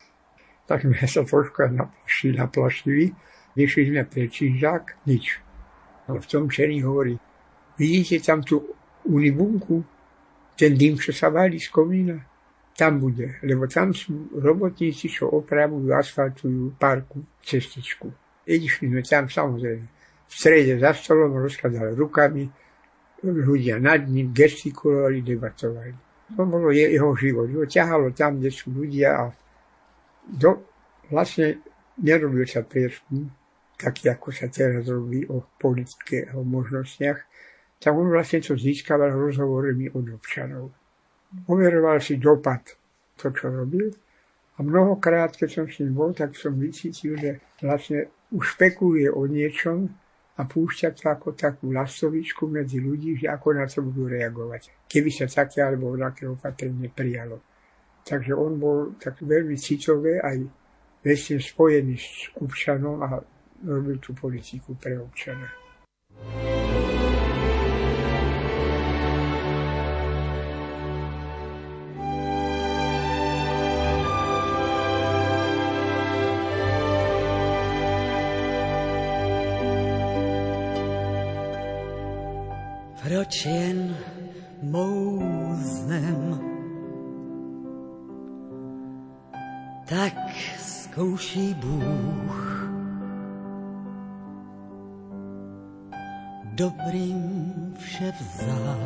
Tak 0.65 0.81
sme 0.81 0.97
sa 1.05 1.21
trošku 1.21 1.61
naplašili, 1.69 2.33
naplašili, 2.33 3.05
vyšli 3.53 3.93
sme 3.93 4.01
pre 4.09 4.25
Činžák, 4.25 5.05
nič. 5.05 5.37
Ale 6.09 6.17
v 6.21 6.29
tom 6.29 6.49
Černík 6.49 6.81
hovorí, 6.85 7.13
Vidíte 7.75 8.23
tam 8.23 8.39
tú 8.41 8.63
unibunku, 9.05 9.83
ten 10.55 10.71
dým, 10.71 10.95
čo 10.95 11.11
sa 11.11 11.27
valí 11.27 11.59
z 11.59 11.67
komína? 11.67 12.17
Tam 12.75 12.99
bude, 12.99 13.39
lebo 13.43 13.67
tam 13.71 13.95
sú 13.95 14.35
robotníci, 14.35 15.07
čo 15.07 15.31
opravujú, 15.31 15.95
asfaltujú 15.95 16.75
parku, 16.75 17.23
cestičku. 17.39 18.11
Išli 18.43 18.91
sme 18.91 19.01
tam 19.03 19.31
samozrejme. 19.31 19.85
V 20.27 20.33
strede 20.33 20.75
za 20.79 20.91
stolom 20.91 21.39
rozkladali 21.39 21.95
rukami, 21.95 22.43
ľudia 23.23 23.79
nad 23.79 24.03
ním 24.05 24.35
gestikulovali, 24.35 25.23
debatovali. 25.23 25.93
To 26.35 26.43
bolo 26.43 26.73
jeho 26.73 27.15
život. 27.15 27.47
Ho 27.53 27.65
ťahalo 27.69 28.11
tam, 28.11 28.41
kde 28.41 28.49
sú 28.51 28.73
ľudia 28.73 29.13
a 29.13 29.23
do, 30.25 30.65
vlastne 31.07 31.61
nerobil 32.01 32.43
sa 32.49 32.65
prieskum, 32.65 33.29
taký 33.77 34.09
ako 34.09 34.33
sa 34.33 34.49
teraz 34.49 34.89
robí 34.89 35.21
o 35.29 35.45
politike 35.61 36.27
a 36.33 36.41
o 36.41 36.43
možnostiach, 36.43 37.19
vlastne 37.91 38.41
to 38.41 38.57
získaval 38.57 39.13
rozhovormi 39.13 39.93
od 39.93 40.05
občanov. 40.17 40.73
Overoval 41.51 42.01
si 42.01 42.17
dopad 42.17 42.63
to, 43.19 43.29
čo 43.29 43.51
robil 43.51 43.91
a 44.55 44.63
mnohokrát, 44.63 45.35
keď 45.35 45.49
som 45.51 45.65
s 45.67 45.83
ním 45.83 45.93
bol, 45.93 46.15
tak 46.15 46.31
som 46.35 46.55
vycítil, 46.55 47.19
že 47.19 47.43
vlastne 47.59 48.07
už 48.31 48.55
špekuluje 48.55 49.11
o 49.11 49.27
niečom 49.27 49.91
a 50.35 50.41
púšťa 50.43 50.89
to 50.95 51.11
ako 51.11 51.35
takú 51.35 51.71
lastovičku 51.75 52.47
medzi 52.47 52.79
ľudí, 52.79 53.19
že 53.19 53.27
ako 53.27 53.47
na 53.55 53.67
to 53.67 53.83
budú 53.83 54.07
reagovať, 54.07 54.87
keby 54.87 55.11
sa 55.11 55.27
také 55.27 55.63
alebo 55.63 55.95
také 55.99 56.27
opatrenie 56.27 56.87
prijalo. 56.91 57.43
Takže 58.05 58.31
on 58.35 58.59
bol 58.59 58.77
tak 58.95 59.19
veľmi 59.19 59.59
citové 59.59 60.23
aj 60.23 60.39
vesne 61.03 61.37
spojený 61.39 61.95
s 61.99 62.31
občanom 62.39 63.01
a 63.03 63.19
robil 63.65 63.99
tú 63.99 64.15
politiku 64.15 64.75
pre 64.79 64.95
občana. 64.99 65.51
proč 66.15 66.54
jen 83.33 83.95
mouznem. 84.61 86.39
Tak 89.89 90.13
zkouší 90.57 91.53
Bůh 91.53 92.55
dobrým 96.55 97.73
vše 97.77 98.13
vzal 98.19 98.77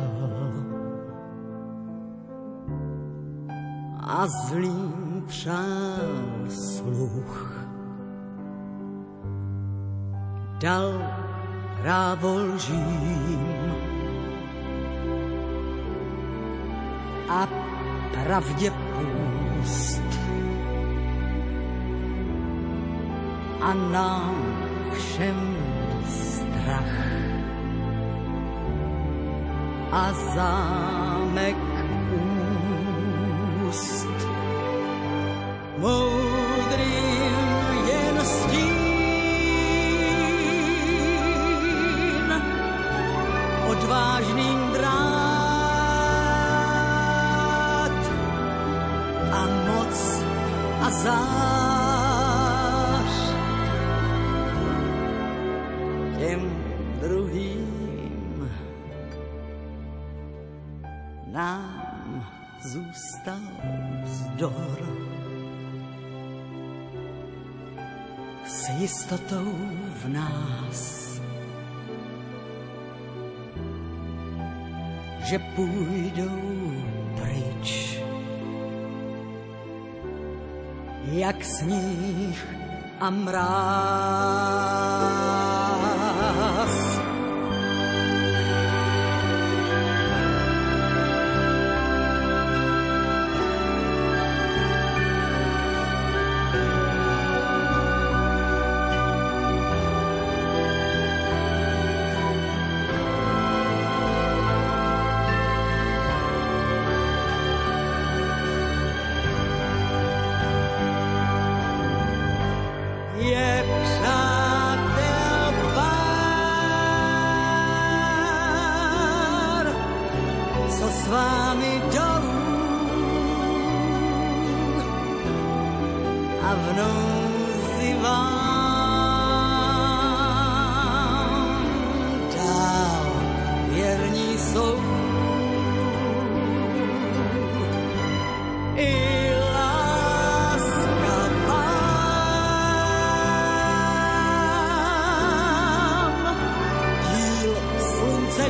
a 4.00 4.26
zlým 4.26 5.24
přál 5.26 6.50
sluch. 6.50 7.66
Dal 10.60 10.92
právo 11.82 12.34
lžím 12.34 13.89
a 17.30 17.48
pravdě 18.12 18.70
půst. 18.70 20.02
A 23.60 23.74
nám 23.74 24.34
všem 24.92 25.56
strach 26.08 27.00
a 29.92 30.12
zámek 30.34 31.69
S 69.10 69.12
jistotou 69.12 69.52
v 69.94 70.08
nás, 70.08 71.20
že 75.24 75.38
půjdou 75.38 76.72
pryč. 77.16 77.98
Jak 81.04 81.44
sníh 81.44 82.46
a 83.00 83.10
mráz. 83.10 84.40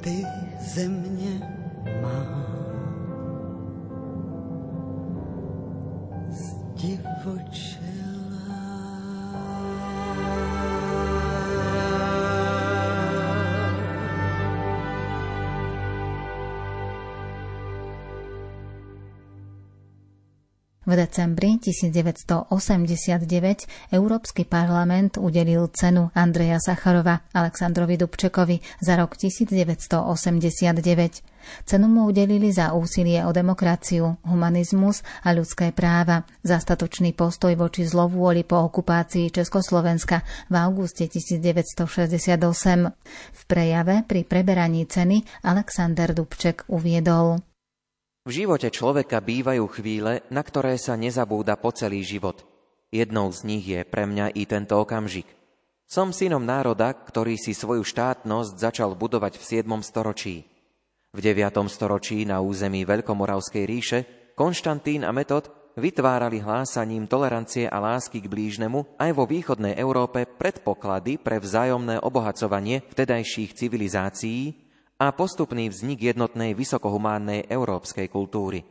Ty 0.00 0.24
země 0.60 1.40
má. 2.02 2.47
Zdivočelá. 2.47 2.47
V 20.88 20.96
decembri 20.96 21.60
1989 21.60 23.92
Európsky 23.92 24.48
parlament 24.48 25.20
udelil 25.20 25.68
cenu 25.68 26.08
Andreja 26.16 26.56
Sacharova 26.56 27.28
Aleksandrovi 27.36 28.00
Dubčekovi 28.00 28.56
za 28.80 28.96
rok 28.96 29.20
1989. 29.20 30.80
Cenu 31.68 31.92
mu 31.92 32.08
udelili 32.08 32.48
za 32.48 32.72
úsilie 32.72 33.20
o 33.28 33.36
demokraciu, 33.36 34.16
humanizmus 34.24 35.04
a 35.28 35.36
ľudské 35.36 35.76
práva, 35.76 36.24
za 36.40 36.56
statočný 36.56 37.12
postoj 37.12 37.52
voči 37.52 37.84
zlovôli 37.84 38.48
po 38.48 38.56
okupácii 38.56 39.28
Československa 39.28 40.24
v 40.48 40.54
auguste 40.56 41.04
1968. 41.04 42.40
V 43.36 43.40
prejave 43.44 44.08
pri 44.08 44.24
preberaní 44.24 44.88
ceny 44.88 45.20
Alexander 45.44 46.16
Dubček 46.16 46.64
uviedol 46.72 47.44
V 48.28 48.44
živote 48.44 48.68
človeka 48.68 49.24
bývajú 49.24 49.64
chvíle, 49.72 50.20
na 50.28 50.44
ktoré 50.44 50.76
sa 50.76 51.00
nezabúda 51.00 51.56
po 51.56 51.72
celý 51.72 52.04
život. 52.04 52.44
Jednou 52.92 53.32
z 53.32 53.40
nich 53.48 53.64
je 53.64 53.80
pre 53.88 54.04
mňa 54.04 54.36
i 54.36 54.44
tento 54.44 54.76
okamžik. 54.76 55.24
Som 55.88 56.12
synom 56.12 56.44
národa, 56.44 56.92
ktorý 56.92 57.40
si 57.40 57.56
svoju 57.56 57.80
štátnosť 57.80 58.52
začal 58.60 58.92
budovať 59.00 59.40
v 59.40 59.64
7. 59.64 59.80
storočí. 59.80 60.44
V 61.16 61.18
9. 61.24 61.40
storočí 61.72 62.28
na 62.28 62.44
území 62.44 62.84
Veľkomoravskej 62.84 63.64
ríše 63.64 63.98
Konštantín 64.36 65.08
a 65.08 65.12
Metod 65.16 65.48
vytvárali 65.80 66.44
hlásaním 66.44 67.08
tolerancie 67.08 67.64
a 67.64 67.80
lásky 67.80 68.20
k 68.20 68.28
blížnemu 68.28 69.00
aj 69.00 69.10
vo 69.16 69.24
východnej 69.24 69.72
Európe 69.80 70.28
predpoklady 70.28 71.16
pre 71.16 71.40
vzájomné 71.40 72.04
obohacovanie 72.04 72.84
vtedajších 72.92 73.56
civilizácií 73.56 74.67
a 74.98 75.14
postupný 75.14 75.70
vznik 75.70 76.10
jednotnej 76.10 76.58
vysokohumánnej 76.58 77.46
európskej 77.46 78.10
kultúry. 78.10 78.66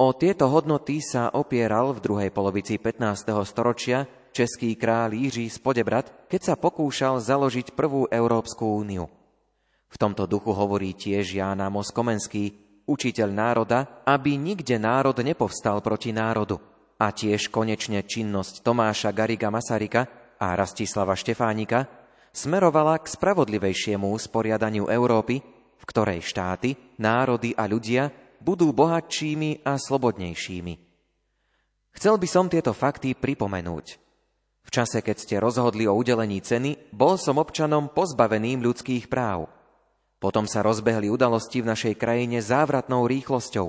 O 0.00 0.14
tieto 0.16 0.48
hodnoty 0.48 1.04
sa 1.04 1.28
opieral 1.34 1.92
v 1.92 2.00
druhej 2.00 2.30
polovici 2.32 2.80
15. 2.80 3.28
storočia 3.44 4.08
český 4.32 4.78
král 4.78 5.10
Jiří 5.10 5.50
z 5.50 5.58
Podebrad, 5.58 6.30
keď 6.30 6.40
sa 6.40 6.54
pokúšal 6.54 7.18
založiť 7.18 7.74
prvú 7.74 8.06
Európsku 8.06 8.78
úniu. 8.78 9.10
V 9.88 9.96
tomto 9.98 10.30
duchu 10.30 10.54
hovorí 10.54 10.94
tiež 10.94 11.34
Ján 11.34 11.58
Amos 11.58 11.90
učiteľ 12.88 13.28
národa, 13.28 14.04
aby 14.06 14.38
nikde 14.38 14.78
národ 14.80 15.18
nepovstal 15.20 15.82
proti 15.84 16.14
národu. 16.14 16.56
A 16.98 17.10
tiež 17.10 17.50
konečne 17.50 18.06
činnosť 18.06 18.62
Tomáša 18.62 19.10
Gariga 19.10 19.50
Masarika 19.50 20.06
a 20.38 20.54
Rastislava 20.54 21.18
Štefánika 21.18 21.97
smerovala 22.38 23.02
k 23.02 23.10
spravodlivejšiemu 23.10 24.06
usporiadaniu 24.14 24.86
Európy, 24.86 25.42
v 25.74 25.84
ktorej 25.90 26.22
štáty, 26.22 26.78
národy 27.02 27.50
a 27.58 27.66
ľudia 27.66 28.14
budú 28.38 28.70
bohatšími 28.70 29.66
a 29.66 29.74
slobodnejšími. 29.74 30.74
Chcel 31.98 32.14
by 32.14 32.28
som 32.30 32.46
tieto 32.46 32.70
fakty 32.70 33.18
pripomenúť. 33.18 33.86
V 34.62 34.70
čase, 34.70 35.02
keď 35.02 35.16
ste 35.18 35.42
rozhodli 35.42 35.90
o 35.90 35.96
udelení 35.96 36.38
ceny, 36.38 36.94
bol 36.94 37.18
som 37.18 37.42
občanom 37.42 37.90
pozbaveným 37.90 38.62
ľudských 38.62 39.10
práv. 39.10 39.50
Potom 40.22 40.46
sa 40.46 40.62
rozbehli 40.62 41.10
udalosti 41.10 41.64
v 41.64 41.70
našej 41.74 41.94
krajine 41.98 42.38
závratnou 42.38 43.08
rýchlosťou. 43.08 43.68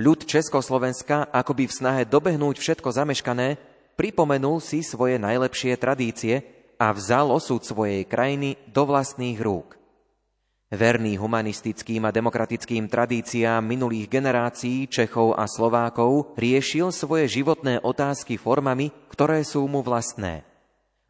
Ľud 0.00 0.20
Československa, 0.24 1.28
akoby 1.30 1.66
v 1.68 1.76
snahe 1.76 2.02
dobehnúť 2.08 2.56
všetko 2.62 2.88
zameškané, 2.88 3.60
pripomenul 3.98 4.62
si 4.64 4.80
svoje 4.80 5.20
najlepšie 5.20 5.76
tradície 5.76 6.59
a 6.80 6.96
vzal 6.96 7.28
osud 7.28 7.60
svojej 7.60 8.08
krajiny 8.08 8.56
do 8.72 8.88
vlastných 8.88 9.36
rúk. 9.36 9.76
Verný 10.70 11.18
humanistickým 11.20 12.06
a 12.06 12.14
demokratickým 12.14 12.88
tradíciám 12.88 13.60
minulých 13.60 14.06
generácií 14.08 14.88
Čechov 14.88 15.36
a 15.36 15.44
Slovákov 15.44 16.32
riešil 16.40 16.88
svoje 16.94 17.28
životné 17.28 17.82
otázky 17.84 18.40
formami, 18.40 18.88
ktoré 19.12 19.44
sú 19.44 19.66
mu 19.66 19.82
vlastné. 19.84 20.46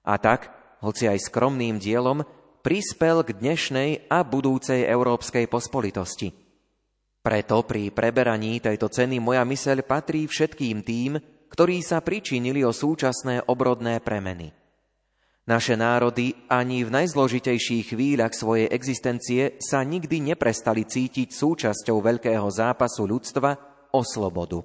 A 0.00 0.16
tak, 0.16 0.48
hoci 0.80 1.06
aj 1.06 1.28
skromným 1.28 1.76
dielom, 1.76 2.24
prispel 2.64 3.20
k 3.20 3.36
dnešnej 3.36 4.08
a 4.08 4.24
budúcej 4.24 4.88
európskej 4.88 5.44
pospolitosti. 5.46 6.32
Preto 7.20 7.60
pri 7.68 7.92
preberaní 7.92 8.64
tejto 8.64 8.88
ceny 8.88 9.20
moja 9.20 9.44
myseľ 9.44 9.84
patrí 9.84 10.24
všetkým 10.24 10.80
tým, 10.80 11.20
ktorí 11.52 11.84
sa 11.84 12.00
pričinili 12.00 12.64
o 12.64 12.72
súčasné 12.72 13.44
obrodné 13.44 14.00
premeny. 14.00 14.59
Naše 15.50 15.74
národy 15.74 16.38
ani 16.46 16.86
v 16.86 16.94
najzložitejších 16.94 17.90
chvíľach 17.90 18.30
svojej 18.38 18.70
existencie 18.70 19.58
sa 19.58 19.82
nikdy 19.82 20.22
neprestali 20.30 20.86
cítiť 20.86 21.34
súčasťou 21.34 21.98
veľkého 21.98 22.46
zápasu 22.46 23.02
ľudstva 23.10 23.58
o 23.90 24.06
slobodu. 24.06 24.62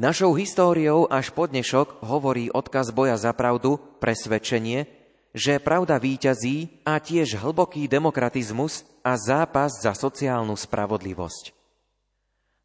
Našou 0.00 0.32
históriou 0.32 1.04
až 1.12 1.28
po 1.28 1.44
dnešok 1.44 2.00
hovorí 2.08 2.48
odkaz 2.48 2.88
boja 2.96 3.20
za 3.20 3.36
pravdu, 3.36 3.76
presvedčenie, 4.00 4.88
že 5.36 5.60
pravda 5.60 6.00
víťazí 6.00 6.80
a 6.88 6.96
tiež 7.04 7.44
hlboký 7.44 7.84
demokratizmus 7.84 8.88
a 9.04 9.20
zápas 9.20 9.76
za 9.76 9.92
sociálnu 9.92 10.56
spravodlivosť. 10.56 11.52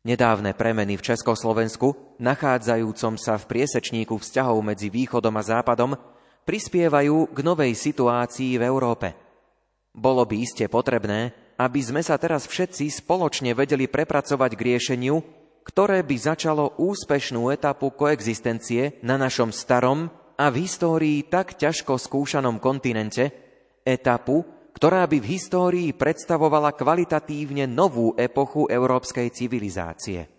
Nedávne 0.07 0.55
premeny 0.55 0.95
v 0.95 1.11
Československu, 1.11 2.15
nachádzajúcom 2.23 3.19
sa 3.19 3.35
v 3.35 3.51
priesečníku 3.51 4.15
vzťahov 4.15 4.63
medzi 4.63 4.87
východom 4.87 5.35
a 5.35 5.43
západom, 5.43 5.99
prispievajú 6.49 7.29
k 7.29 7.39
novej 7.45 7.77
situácii 7.77 8.57
v 8.57 8.65
Európe. 8.65 9.13
Bolo 9.93 10.25
by 10.25 10.35
iste 10.41 10.65
potrebné, 10.65 11.29
aby 11.61 11.77
sme 11.77 12.01
sa 12.01 12.17
teraz 12.17 12.49
všetci 12.49 12.89
spoločne 13.05 13.53
vedeli 13.53 13.85
prepracovať 13.85 14.57
k 14.57 14.65
riešeniu, 14.73 15.21
ktoré 15.61 16.01
by 16.01 16.15
začalo 16.17 16.73
úspešnú 16.81 17.53
etapu 17.53 17.93
koexistencie 17.93 18.97
na 19.05 19.21
našom 19.21 19.53
starom 19.53 20.09
a 20.41 20.49
v 20.49 20.65
histórii 20.65 21.21
tak 21.29 21.53
ťažko 21.53 22.01
skúšanom 22.01 22.57
kontinente, 22.57 23.29
etapu, 23.85 24.41
ktorá 24.73 25.05
by 25.05 25.21
v 25.21 25.29
histórii 25.37 25.89
predstavovala 25.93 26.73
kvalitatívne 26.73 27.69
novú 27.69 28.17
epochu 28.17 28.65
európskej 28.65 29.29
civilizácie. 29.29 30.38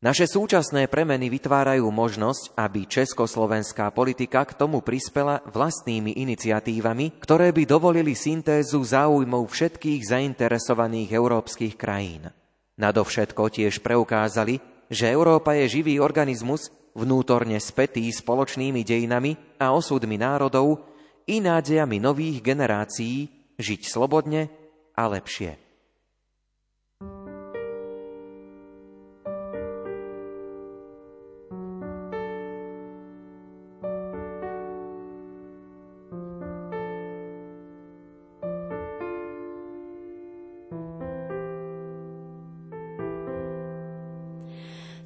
Naše 0.00 0.24
súčasné 0.24 0.88
premeny 0.88 1.28
vytvárajú 1.28 1.84
možnosť, 1.92 2.56
aby 2.56 2.88
československá 2.88 3.92
politika 3.92 4.48
k 4.48 4.56
tomu 4.56 4.80
prispela 4.80 5.44
vlastnými 5.44 6.16
iniciatívami, 6.16 7.20
ktoré 7.20 7.52
by 7.52 7.68
dovolili 7.68 8.16
syntézu 8.16 8.80
záujmov 8.80 9.44
všetkých 9.44 10.00
zainteresovaných 10.08 11.12
európskych 11.12 11.76
krajín. 11.76 12.32
Nadovšetko 12.80 13.52
tiež 13.52 13.84
preukázali, 13.84 14.56
že 14.88 15.12
Európa 15.12 15.52
je 15.60 15.68
živý 15.68 16.00
organizmus, 16.00 16.72
vnútorne 16.96 17.60
spätý 17.60 18.08
spoločnými 18.08 18.80
dejinami 18.80 19.36
a 19.60 19.76
osudmi 19.76 20.16
národov 20.16 20.80
i 21.28 21.44
nádejami 21.44 22.00
nových 22.00 22.40
generácií 22.40 23.28
žiť 23.60 23.80
slobodne 23.84 24.48
a 24.96 25.12
lepšie. 25.12 25.69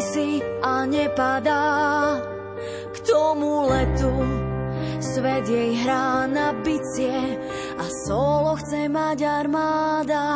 si 0.00 0.42
a 0.62 0.84
nepadá 0.86 2.18
k 2.92 2.96
tomu 3.06 3.66
letu. 3.70 4.14
Svet 5.00 5.48
jej 5.48 5.76
hrá 5.84 6.26
na 6.26 6.52
bicie 6.64 7.38
a 7.76 7.84
solo 8.08 8.56
chce 8.56 8.88
mať 8.88 9.18
armáda. 9.22 10.26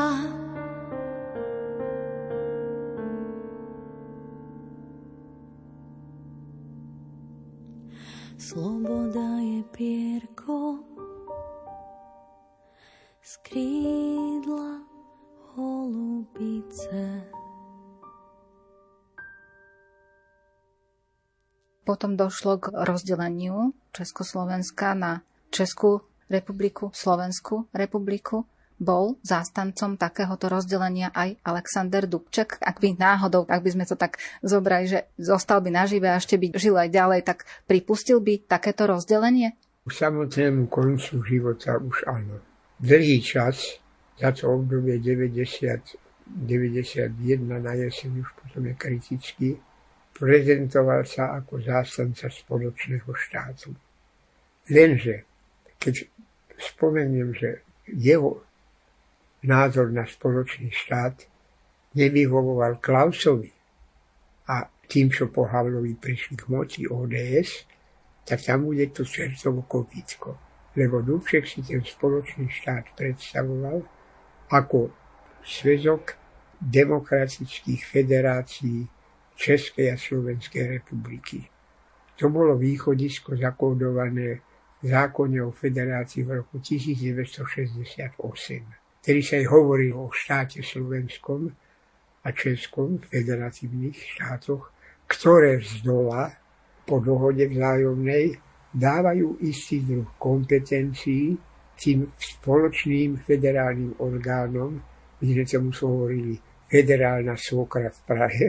Sloboda 8.41 9.39
je 9.47 9.63
pierko 9.71 10.83
z 13.23 13.33
krídla 13.47 14.83
holubice. 15.55 17.40
Potom 21.85 22.15
došlo 22.15 22.61
k 22.61 22.65
rozdeleniu 22.73 23.73
Československa 23.97 24.93
na 24.93 25.25
Českú 25.51 26.05
republiku, 26.31 26.95
Slovenskú 26.95 27.67
republiku. 27.75 28.47
Bol 28.81 29.21
zástancom 29.21 30.01
takéhoto 30.01 30.49
rozdelenia 30.49 31.13
aj 31.13 31.37
Alexander 31.45 32.09
Dubček. 32.09 32.57
Ak 32.65 32.81
by 32.81 32.97
náhodou, 32.97 33.45
ak 33.45 33.61
by 33.61 33.71
sme 33.77 33.85
to 33.85 33.93
tak 33.93 34.17
zobrali, 34.41 34.89
že 34.89 35.05
zostal 35.21 35.61
by 35.61 35.69
nažive 35.69 36.09
a 36.09 36.17
ešte 36.17 36.41
by 36.41 36.57
žil 36.57 36.81
aj 36.81 36.89
ďalej, 36.89 37.21
tak 37.29 37.45
pripustil 37.69 38.25
by 38.25 38.41
takéto 38.49 38.89
rozdelenie? 38.89 39.53
K 39.85 39.93
samotnému 39.93 40.73
koncu 40.73 41.21
života 41.29 41.77
už 41.77 42.09
áno. 42.09 42.41
Dlhý 42.81 43.21
čas, 43.21 43.77
za 44.17 44.33
to 44.33 44.49
obdobie 44.49 44.97
90, 44.97 46.01
91 46.25 47.13
na 47.45 47.75
jeseň 47.77 48.25
už 48.25 48.29
potom 48.41 48.65
je 48.65 48.75
kritický, 48.81 49.49
prezentoval 50.21 51.09
sa 51.09 51.33
ako 51.41 51.65
zástanca 51.65 52.29
spoločného 52.29 53.09
štátu. 53.09 53.73
Lenže, 54.69 55.25
keď 55.81 56.05
spomeniem, 56.61 57.33
že 57.33 57.65
jeho 57.89 58.45
názor 59.49 59.89
na 59.89 60.05
spoločný 60.05 60.69
štát 60.69 61.25
nevyhovoval 61.97 62.77
Klausovi 62.85 63.49
a 64.53 64.69
tým, 64.85 65.09
čo 65.09 65.33
po 65.33 65.49
Havlovi 65.49 65.97
prišli 65.97 66.37
k 66.37 66.45
moci 66.53 66.81
ODS, 66.85 67.65
tak 68.29 68.45
tam 68.45 68.69
bude 68.69 68.93
to 68.93 69.09
čertovo 69.09 69.65
kopítko. 69.65 70.37
Lebo 70.77 71.01
Dubček 71.01 71.49
si 71.49 71.65
ten 71.65 71.81
spoločný 71.81 72.47
štát 72.47 72.93
predstavoval 72.95 73.83
ako 74.53 74.93
svezok 75.41 76.15
demokratických 76.61 77.83
federácií 77.89 79.00
Českej 79.41 79.89
a 79.89 79.97
Slovenskej 79.97 80.69
republiky. 80.69 81.49
To 82.21 82.29
bolo 82.29 82.61
východisko 82.61 83.41
zakódované 83.41 84.45
v 84.85 84.85
zákone 84.85 85.41
o 85.41 85.49
federácii 85.49 86.29
v 86.29 86.45
roku 86.45 86.61
1968, 86.61 88.21
ktorý 89.01 89.21
sa 89.25 89.35
aj 89.41 89.47
hovoril 89.49 89.97
o 89.97 90.13
štáte 90.13 90.61
slovenskom 90.61 91.49
a 92.21 92.29
českom 92.37 93.01
federatívnych 93.01 93.97
štátoch, 93.97 94.77
ktoré 95.09 95.65
z 95.65 95.89
dola 95.89 96.29
po 96.85 97.01
dohode 97.01 97.49
vzájomnej 97.49 98.37
dávajú 98.77 99.41
istý 99.41 99.81
druh 99.81 100.21
kompetencií 100.21 101.33
tým 101.81 102.13
spoločným 102.13 103.25
federálnym 103.25 103.97
orgánom, 104.05 104.77
my 105.17 105.25
sme 105.25 105.45
tomu 105.49 105.73
hovorili 105.73 106.37
federálna 106.69 107.41
svokra 107.41 107.89
v 107.89 108.01
Prahe, 108.05 108.47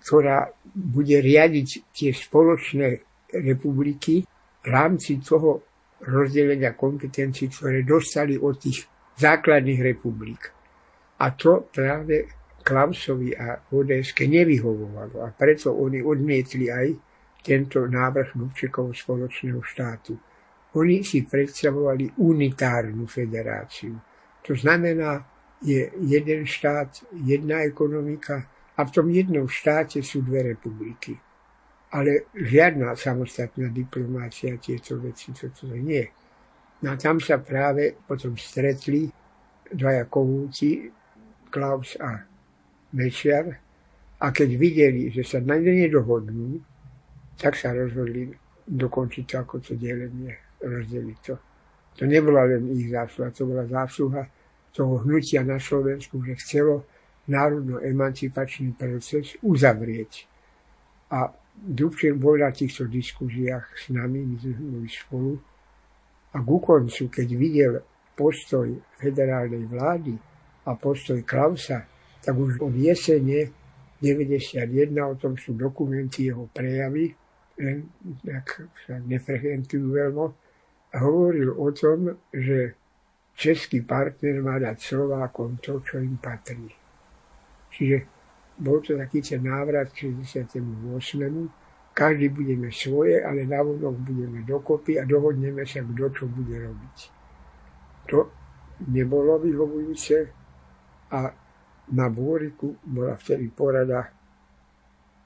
ktorá 0.00 0.48
bude 0.72 1.20
riadiť 1.20 1.92
tie 1.92 2.10
spoločné 2.14 2.88
republiky 3.36 4.24
v 4.62 4.66
rámci 4.68 5.20
toho 5.20 5.64
rozdelenia 6.02 6.74
kompetencií, 6.74 7.50
ktoré 7.50 7.82
dostali 7.82 8.38
od 8.38 8.58
tých 8.58 8.86
základných 9.18 9.80
republik. 9.82 10.40
A 11.22 11.30
to 11.36 11.68
práve 11.70 12.42
Klausovi 12.62 13.34
a 13.34 13.58
ods 13.74 14.14
nevyhovovalo. 14.14 15.26
A 15.26 15.34
preto 15.34 15.74
oni 15.74 15.98
odmietli 15.98 16.70
aj 16.70 16.88
tento 17.42 17.82
návrh 17.90 18.38
Dubčekov 18.38 18.94
spoločného 18.94 19.58
štátu. 19.58 20.14
Oni 20.78 21.02
si 21.02 21.26
predstavovali 21.26 22.22
unitárnu 22.22 23.04
federáciu. 23.10 23.98
To 24.46 24.54
znamená, 24.54 25.20
je 25.62 25.90
jeden 26.06 26.46
štát, 26.46 27.06
jedna 27.22 27.62
ekonomika 27.62 28.46
a 28.76 28.80
v 28.84 28.90
tom 28.90 29.06
jednom 29.12 29.48
štáte 29.48 30.00
sú 30.00 30.24
dve 30.24 30.56
republiky. 30.56 31.16
Ale 31.92 32.32
žiadna 32.32 32.96
samostatná 32.96 33.68
diplomácia 33.68 34.56
tieto 34.56 34.96
veci, 34.96 35.32
toto 35.36 35.68
nie. 35.68 36.04
No 36.80 36.92
a 36.92 36.96
tam 36.96 37.20
sa 37.20 37.36
práve 37.36 37.94
potom 38.08 38.32
stretli 38.34 39.12
dvaja 39.68 40.08
kohúti, 40.08 40.88
Klaus 41.52 42.00
a 42.00 42.24
Mečiar, 42.96 43.60
a 44.22 44.26
keď 44.30 44.50
videli, 44.56 45.12
že 45.12 45.26
sa 45.26 45.38
na 45.44 45.60
ne 45.60 45.74
nedohodnú, 45.84 46.62
tak 47.36 47.58
sa 47.58 47.76
rozhodli 47.76 48.32
dokončiť 48.64 49.24
to 49.26 49.34
ako 49.36 49.54
to 49.60 49.72
delenie, 49.74 50.32
rozdeliť 50.62 51.18
to. 51.26 51.34
To 52.00 52.02
nebola 52.08 52.48
len 52.48 52.72
ich 52.72 52.88
zásluha, 52.88 53.34
to 53.34 53.44
bola 53.44 53.66
zásluha 53.68 54.22
toho 54.72 55.02
hnutia 55.04 55.44
na 55.44 55.60
Slovensku, 55.60 56.22
že 56.24 56.38
chcelo 56.40 56.88
národno-emancipačný 57.30 58.74
proces 58.74 59.38
uzavrieť. 59.42 60.26
A 61.12 61.30
Dubček 61.52 62.16
bol 62.16 62.40
na 62.40 62.50
týchto 62.50 62.88
diskuziách 62.88 63.76
s 63.76 63.92
nami, 63.92 64.24
my 64.24 64.36
sme 64.40 64.56
boli 64.56 64.88
spolu. 64.88 65.32
A 66.32 66.40
ku 66.40 66.58
koncu, 66.58 67.12
keď 67.12 67.28
videl 67.36 67.72
postoj 68.16 68.72
federálnej 68.96 69.68
vlády 69.68 70.16
a 70.64 70.72
postoj 70.74 71.20
Klausa, 71.22 71.84
tak 72.24 72.34
už 72.34 72.58
od 72.64 72.72
jesene 72.72 73.52
91, 74.00 74.66
o 74.98 75.14
tom 75.14 75.36
sú 75.38 75.54
dokumenty 75.54 76.32
jeho 76.32 76.48
prejavy, 76.50 77.14
len 77.60 77.92
tak 78.24 78.72
sa 78.88 78.98
nefrekventujú 78.98 79.92
veľmi, 79.92 80.26
hovoril 80.98 81.54
o 81.54 81.68
tom, 81.70 82.16
že 82.32 82.74
český 83.36 83.84
partner 83.84 84.42
má 84.42 84.58
dať 84.58 84.76
Slovákom 84.80 85.60
to, 85.62 85.78
čo 85.84 86.00
im 86.00 86.18
patrí. 86.18 86.81
Čiže 87.72 87.96
bol 88.60 88.84
to 88.84 88.94
taký 88.94 89.24
ten 89.24 89.42
návrat 89.42 89.90
k 89.90 90.12
68. 90.12 90.60
Každý 91.92 92.26
budeme 92.32 92.72
svoje, 92.72 93.20
ale 93.20 93.44
navonok 93.44 93.96
budeme 94.00 94.44
dokopy 94.44 94.96
a 95.00 95.04
dohodneme 95.04 95.64
sa, 95.68 95.84
kto 95.84 96.08
čo 96.12 96.24
bude 96.28 96.56
robiť. 96.56 96.98
To 98.08 98.18
nebolo 98.88 99.36
vyhovujúce 99.40 100.16
a 101.12 101.20
na 101.92 102.06
Bôriku 102.08 102.80
bola 102.80 103.16
vtedy 103.20 103.52
porada 103.52 104.08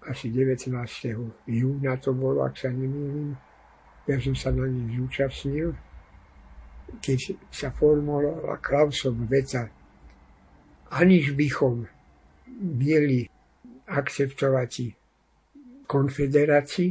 asi 0.06 0.30
19. 0.30 0.70
júna 1.50 1.98
to 1.98 2.14
bolo, 2.14 2.42
ak 2.42 2.58
sa 2.58 2.70
nemýlim. 2.70 3.34
Ja 4.06 4.18
som 4.22 4.34
sa 4.38 4.54
na 4.54 4.66
nej 4.70 4.98
zúčastnil 4.98 5.74
keď 7.00 7.34
sa 7.50 7.68
formulovala 7.74 8.58
Klausom 8.62 9.26
veta, 9.26 9.68
aniž 10.94 11.34
bychom 11.34 11.86
mieli 12.54 13.26
akceptovať 13.86 14.72
konfederácii, 15.86 16.90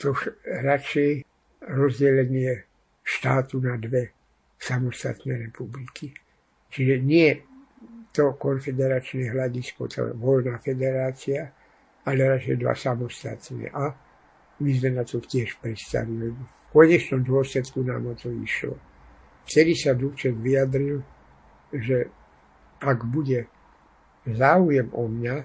to 0.00 0.16
radšej 0.44 1.24
rozdelenie 1.60 2.64
štátu 3.04 3.60
na 3.60 3.76
dve 3.76 4.12
samostatné 4.60 5.50
republiky. 5.50 6.12
Čiže 6.70 6.94
nie 7.04 7.28
to 8.12 8.36
konfederačné 8.36 9.32
hľadisko, 9.32 9.88
to 9.88 10.12
voľná 10.16 10.60
federácia, 10.60 11.52
ale 12.04 12.20
radšej 12.36 12.56
dva 12.60 12.74
samostatné. 12.76 13.72
A 13.72 13.92
my 14.60 14.70
sme 14.76 14.90
na 15.00 15.04
to 15.04 15.20
tiež 15.20 15.56
predstavili. 15.60 16.32
V 16.32 16.66
konečnom 16.72 17.24
dôsledku 17.24 17.80
nám 17.84 18.12
o 18.12 18.14
to 18.14 18.28
išlo. 18.32 18.76
Vtedy 19.48 19.72
sa 19.74 19.96
Dubček 19.96 20.36
vyjadril, 20.36 21.02
že 21.74 22.06
ak 22.80 22.98
bude 23.08 23.48
záujem 24.26 24.88
o 24.92 25.08
mňa, 25.08 25.36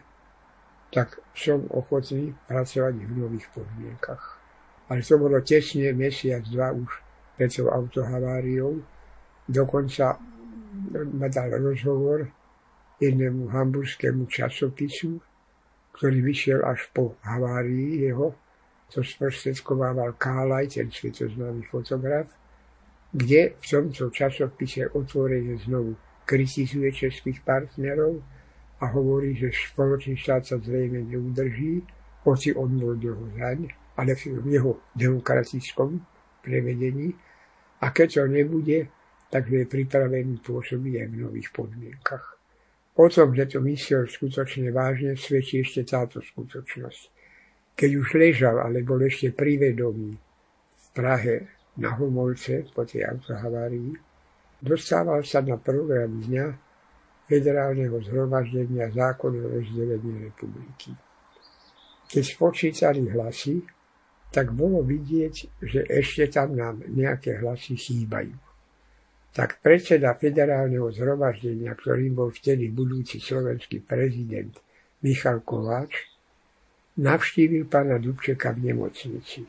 tak 0.93 1.19
som 1.35 1.67
ochotný 1.71 2.35
pracovať 2.47 2.95
v 2.95 3.11
nových 3.19 3.47
podmienkach. 3.51 4.39
Ale 4.87 5.01
to 5.01 5.17
bolo 5.17 5.41
tesne 5.41 5.91
mesiac, 5.91 6.45
dva 6.47 6.71
už 6.71 6.89
pred 7.35 7.51
tou 7.51 7.67
autohaváriou. 7.67 8.79
Dokonca 9.49 10.19
ma 11.11 11.27
dal 11.27 11.57
rozhovor 11.59 12.29
jednému 13.01 13.51
hamburskému 13.51 14.25
časopisu, 14.31 15.19
ktorý 15.99 16.21
vyšiel 16.23 16.63
až 16.63 16.87
po 16.95 17.19
havárii 17.23 18.07
jeho. 18.07 18.35
To 18.93 19.01
sprostredkovával 19.01 20.15
Kálaj, 20.15 20.77
ten 20.77 20.87
svetoznámy 20.93 21.65
fotograf 21.67 22.29
kde 23.15 23.55
v 23.55 23.63
tomto 23.63 24.11
časopise 24.11 24.91
otvorene 24.91 25.55
znovu 25.63 25.95
kritizuje 26.27 26.91
českých 26.91 27.39
partnerov 27.47 28.19
a 28.85 28.93
hovorí, 28.93 29.33
že 29.33 29.49
spoločný 29.49 30.13
štát 30.13 30.45
sa 30.45 30.61
zrejme 30.61 31.09
neudrží, 31.09 31.81
hoci 32.21 32.53
on 32.53 32.77
bol 32.77 32.93
dlho 32.93 33.33
zaň, 33.33 33.65
ale 33.97 34.13
v 34.13 34.45
jeho 34.45 34.77
demokratickom 34.93 35.97
prevedení. 36.45 37.09
A 37.81 37.89
keď 37.89 38.21
to 38.21 38.23
nebude, 38.29 38.85
tak 39.33 39.49
je 39.49 39.65
pripravený 39.65 40.37
pôsobiť 40.45 40.93
aj 41.01 41.07
v 41.09 41.15
nových 41.17 41.49
podmienkach. 41.49 42.37
O 42.95 43.09
tom, 43.09 43.33
že 43.33 43.57
to 43.57 43.59
myslel 43.65 44.05
skutočne 44.05 44.69
vážne, 44.69 45.17
svedčí 45.17 45.65
ešte 45.65 45.83
táto 45.83 46.21
skutočnosť. 46.21 47.01
Keď 47.75 47.89
už 47.99 48.07
ležal, 48.15 48.61
ale 48.61 48.85
bol 48.85 49.01
ešte 49.03 49.35
privedomý 49.35 50.15
v 50.71 50.85
Prahe 50.95 51.35
na 51.81 51.91
Homolce 51.99 52.63
po 52.71 52.87
tej 52.87 53.03
autohavárii, 53.03 53.91
dostával 54.63 55.27
sa 55.27 55.43
na 55.43 55.59
program 55.59 56.23
dňa 56.23 56.64
federálneho 57.25 57.97
zhromaždenia 58.05 58.89
zákonu 58.93 59.37
o 59.45 59.51
rozdelení 59.59 60.29
republiky. 60.29 60.93
Keď 62.05 62.23
spočítali 62.23 63.01
hlasy, 63.09 63.65
tak 64.29 64.53
bolo 64.53 64.85
vidieť, 64.85 65.63
že 65.63 65.87
ešte 65.89 66.29
tam 66.29 66.53
nám 66.53 66.85
nejaké 66.85 67.41
hlasy 67.41 67.73
chýbajú. 67.73 68.35
Tak 69.35 69.59
predseda 69.59 70.15
federálneho 70.15 70.87
zhromaždenia, 70.95 71.75
ktorým 71.75 72.15
bol 72.15 72.29
vtedy 72.31 72.71
budúci 72.71 73.19
slovenský 73.19 73.83
prezident 73.83 74.55
Michal 75.03 75.43
Kováč, 75.43 76.07
navštívil 76.95 77.67
pána 77.67 77.99
Dubčeka 77.99 78.55
v 78.55 78.71
nemocnici. 78.71 79.43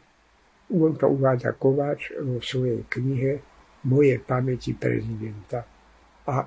On 0.75 0.91
to 0.99 1.07
uvádza 1.07 1.55
Kováč 1.55 2.11
vo 2.19 2.43
svojej 2.43 2.83
knihe 2.91 3.33
Moje 3.87 4.19
pamäti 4.19 4.75
prezidenta. 4.75 5.63
A 6.27 6.43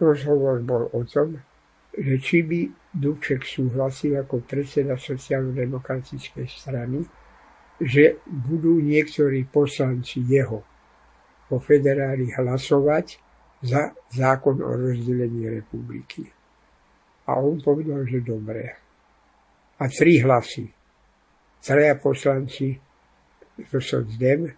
rozhovor 0.00 0.62
bol 0.62 0.88
o 0.92 1.02
tom, 1.04 1.40
že 1.92 2.14
či 2.22 2.40
by 2.44 2.60
Dubček 2.92 3.44
súhlasil 3.44 4.20
ako 4.20 4.44
predseda 4.44 4.96
sociálno-demokratickej 4.96 6.48
strany, 6.48 7.00
že 7.80 8.20
budú 8.28 8.80
niektorí 8.80 9.48
poslanci 9.48 10.20
jeho 10.24 10.60
po 11.48 11.56
federáli 11.60 12.32
hlasovať 12.32 13.20
za 13.60 13.92
zákon 14.12 14.60
o 14.60 14.70
rozdelení 14.72 15.48
republiky. 15.48 16.28
A 17.28 17.40
on 17.40 17.60
povedal, 17.60 18.04
že 18.04 18.24
dobre. 18.24 18.76
A 19.78 19.84
tri 19.88 20.20
hlasy. 20.20 20.68
Traja 21.62 21.94
poslanci 21.96 22.74
dem 24.18 24.50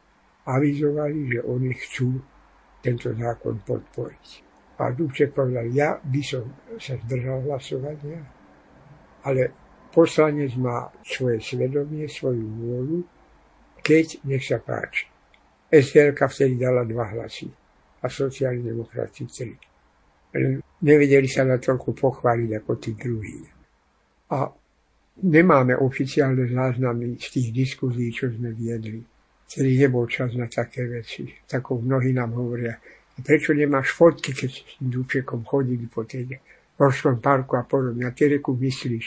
avizovali, 0.45 1.37
že 1.37 1.41
oni 1.45 1.71
chcú 1.77 2.21
tento 2.81 3.13
zákon 3.13 3.61
podporiť. 3.65 4.44
A 4.75 4.91
Dubček 4.91 5.31
povedal, 5.31 5.71
ja 5.71 5.95
by 6.03 6.23
som 6.25 6.51
sa 6.83 6.99
zdržal 6.99 7.47
hlasovania, 7.47 8.27
ale 9.23 9.43
poslanec 9.95 10.51
má 10.59 10.91
svoje 11.07 11.39
svedomie, 11.39 12.11
svoju 12.11 12.43
vôľu, 12.43 12.99
keď 13.79 14.27
nech 14.27 14.43
sa 14.43 14.59
páči. 14.59 15.07
SLK 15.71 16.19
vtedy 16.27 16.55
dala 16.59 16.83
dva 16.83 17.07
hlasy 17.15 17.47
a 18.03 18.07
sociálni 18.11 18.67
demokrati 18.67 19.23
tri. 19.31 19.55
Len 20.35 20.59
nevedeli 20.83 21.31
sa 21.31 21.47
na 21.47 21.63
toľko 21.63 21.95
pochváliť 21.95 22.51
ako 22.59 22.73
tí 22.83 22.91
druhí. 22.99 23.39
A 24.35 24.51
nemáme 25.23 25.79
oficiálne 25.79 26.51
záznamy 26.51 27.15
z 27.23 27.27
tých 27.31 27.49
diskuzí, 27.55 28.11
čo 28.11 28.35
sme 28.35 28.51
viedli. 28.51 28.99
Celý 29.47 29.79
nebol 29.79 30.11
čas 30.11 30.35
na 30.35 30.51
také 30.51 30.83
veci. 30.91 31.31
Tako 31.47 31.79
mnohí 31.79 32.11
nám 32.11 32.35
hovoria, 32.35 32.75
a 33.15 33.19
prečo 33.23 33.55
nemáš 33.55 33.95
fotky, 33.95 34.35
keď 34.35 34.51
s 34.51 34.61
Dúčekom 34.83 35.47
chodili 35.47 35.87
po 35.87 36.03
tej 36.03 36.39
Morskom 36.75 37.23
parku 37.23 37.55
a 37.55 37.63
podobne. 37.63 38.11
A 38.11 38.11
ty 38.11 38.27
reku 38.27 38.59
myslíš, 38.59 39.07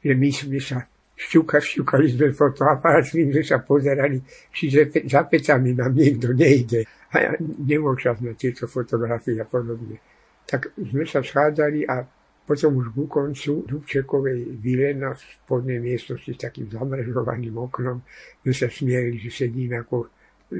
že 0.00 0.12
my 0.16 0.28
sme 0.32 0.58
sa 0.58 0.80
šťuka, 1.12 1.60
šťukali 1.60 2.06
sme 2.08 2.32
fotoaparát, 2.32 3.04
s 3.04 3.12
sme 3.12 3.44
sa 3.44 3.60
pozerali, 3.60 4.18
či 4.48 4.72
za 5.04 5.22
pecami 5.28 5.76
nám 5.76 5.92
niekto 5.92 6.32
nejde. 6.32 6.88
A 7.12 7.14
ja 7.20 7.30
nemôžem 7.40 8.16
na 8.24 8.32
tieto 8.32 8.64
fotografie 8.64 9.36
a 9.36 9.44
podobne. 9.44 10.00
Tak 10.48 10.72
sme 10.80 11.04
sa 11.04 11.20
schádzali 11.20 11.84
a 11.84 12.00
potom 12.42 12.80
už 12.80 12.90
ku 12.90 13.04
koncu 13.06 13.62
Dubčekovej 13.68 14.58
vile 14.58 14.96
na 14.98 15.14
spodnej 15.14 15.78
miestnosti 15.78 16.32
s 16.32 16.42
takým 16.42 16.66
zamrežovaným 16.72 17.54
oknom 17.54 18.02
sme 18.42 18.52
sa 18.56 18.66
smieli, 18.66 19.20
že 19.20 19.30
sedíme 19.30 19.86
ako 19.86 20.10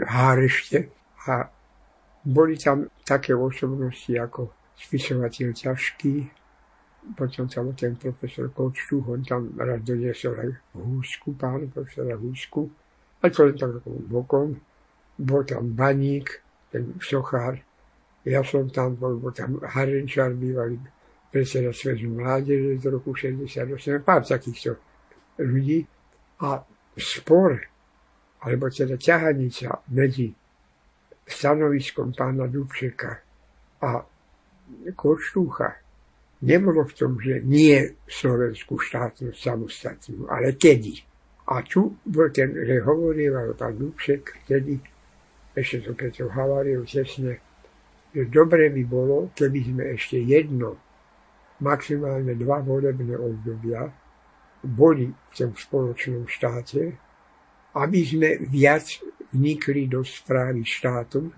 hárešte 0.06 0.92
a 1.26 1.48
boli 2.24 2.54
tam 2.58 2.86
také 3.02 3.34
osobnosti 3.34 4.10
ako 4.14 4.54
spisovateľ 4.78 5.48
ťažký, 5.52 6.14
potom 7.18 7.50
tam 7.50 7.74
ten 7.74 7.98
profesor 7.98 8.46
Kočtu, 8.54 9.02
on 9.10 9.26
tam 9.26 9.50
raz 9.58 9.82
doniesol 9.82 10.38
aj 10.38 10.50
húsku, 10.78 11.34
pán 11.34 11.66
profesora 11.66 12.14
húsku, 12.14 12.70
a 13.22 13.30
to 13.30 13.46
len 13.46 13.58
tak 13.58 13.82
bokom. 14.06 14.58
Bol 15.18 15.42
tam 15.46 15.74
baník, 15.74 16.42
ten 16.70 16.94
sochár, 16.98 17.58
ja 18.22 18.42
som 18.46 18.70
tam 18.70 18.94
bol, 18.94 19.18
bol 19.18 19.34
tam 19.34 19.58
Harenčar, 19.62 20.34
bývalý 20.34 20.78
predseda 21.30 21.74
Svezu 21.74 22.06
mládeže 22.06 22.78
z 22.78 22.84
roku 22.86 23.14
68, 23.14 24.02
pár 24.06 24.22
takýchto 24.22 24.78
ľudí. 25.42 25.82
A 26.42 26.62
spor, 26.98 27.58
alebo 28.42 28.66
teda 28.70 28.98
ťahanica 28.98 29.86
medzi 29.94 30.30
stanoviskom 31.26 32.12
pána 32.12 32.46
Dubčeka 32.50 33.12
a 33.82 33.90
Koštúcha 34.96 35.82
nebolo 36.42 36.82
v 36.86 36.92
tom, 36.96 37.12
že 37.22 37.42
nie 37.46 37.78
slovenskú 38.06 38.78
štátnosť 38.78 39.38
samostatnú, 39.38 40.26
ale 40.26 40.58
kedy. 40.58 40.98
A 41.52 41.62
tu 41.62 41.98
bol 42.06 42.30
ten, 42.30 42.54
že 42.54 42.82
hovoril 42.82 43.54
pán 43.54 43.78
Dubček, 43.78 44.46
vtedy, 44.46 44.78
ešte 45.52 45.84
to 45.84 45.92
Petro 45.92 46.32
Havariu 46.32 46.86
tesne, 46.86 47.38
že 48.12 48.22
dobre 48.28 48.72
by 48.72 48.82
bolo, 48.88 49.30
keby 49.36 49.60
sme 49.72 49.84
ešte 49.94 50.18
jedno, 50.22 50.80
maximálne 51.62 52.34
dva 52.34 52.58
volebné 52.64 53.14
obdobia 53.14 53.86
boli 54.62 55.10
v 55.10 55.32
tom 55.34 55.52
spoločnom 55.54 56.26
štáte, 56.26 56.94
aby 57.74 58.00
sme 58.02 58.28
viac 58.46 59.02
vnikli 59.32 59.88
do 59.88 60.04
správy 60.04 60.62
štátu, 60.64 61.32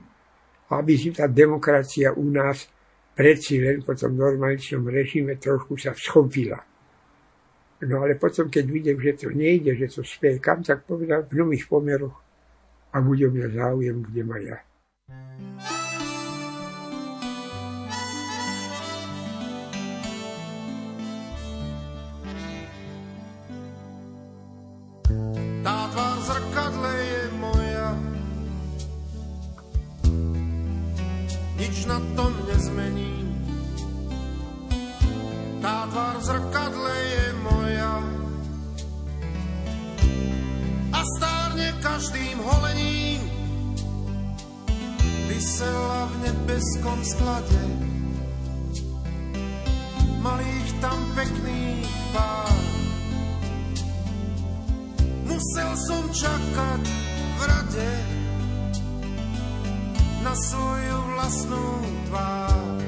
aby 0.71 0.93
si 0.99 1.15
tá 1.15 1.31
demokracia 1.31 2.11
u 2.13 2.27
nás 2.31 2.67
predsi 3.15 3.63
len 3.63 3.87
po 3.87 3.95
tom 3.95 4.19
normaličnom 4.19 4.91
režime 4.91 5.39
trošku 5.39 5.79
sa 5.79 5.95
schopila. 5.95 6.59
No 7.85 8.03
ale 8.03 8.19
potom, 8.19 8.51
keď 8.51 8.65
vidím, 8.67 8.99
že 8.99 9.13
to 9.15 9.29
nejde, 9.31 9.77
že 9.79 10.01
to 10.01 10.03
speje 10.03 10.41
tak 10.41 10.83
povedal 10.89 11.23
v 11.29 11.33
nových 11.39 11.69
pomeroch 11.71 12.17
a 12.95 12.97
bude 13.03 13.31
mňa 13.31 13.49
záujem, 13.55 13.97
kde 14.03 14.23
ma 14.25 14.39
ja. 14.43 14.59
thank 25.05 25.37
you 25.37 25.54
na 31.87 31.99
tom 32.17 32.33
nezmení. 32.49 33.25
Tá 35.65 35.89
tvár 35.89 36.17
v 36.21 36.25
zrkadle 36.29 36.95
je 36.97 37.27
moja 37.41 37.95
a 40.93 41.01
stárne 41.17 41.69
každým 41.81 42.37
holením 42.41 43.21
vysela 45.29 46.09
v 46.13 46.15
nebeskom 46.29 47.01
sklade 47.01 47.63
malých 50.25 50.69
tam 50.81 50.99
pekných 51.13 51.93
pár. 52.17 52.57
Musel 55.29 55.71
som 55.85 56.05
čakať 56.09 56.83
v 57.37 57.41
rade, 57.45 57.91
na 60.25 60.33
svoju 60.33 60.97
vlastnú 61.13 61.65
tvár. 62.09 62.84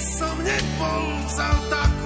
som 0.00 0.36
nebol 0.40 1.04
za 1.28 1.52
tak 1.68 1.99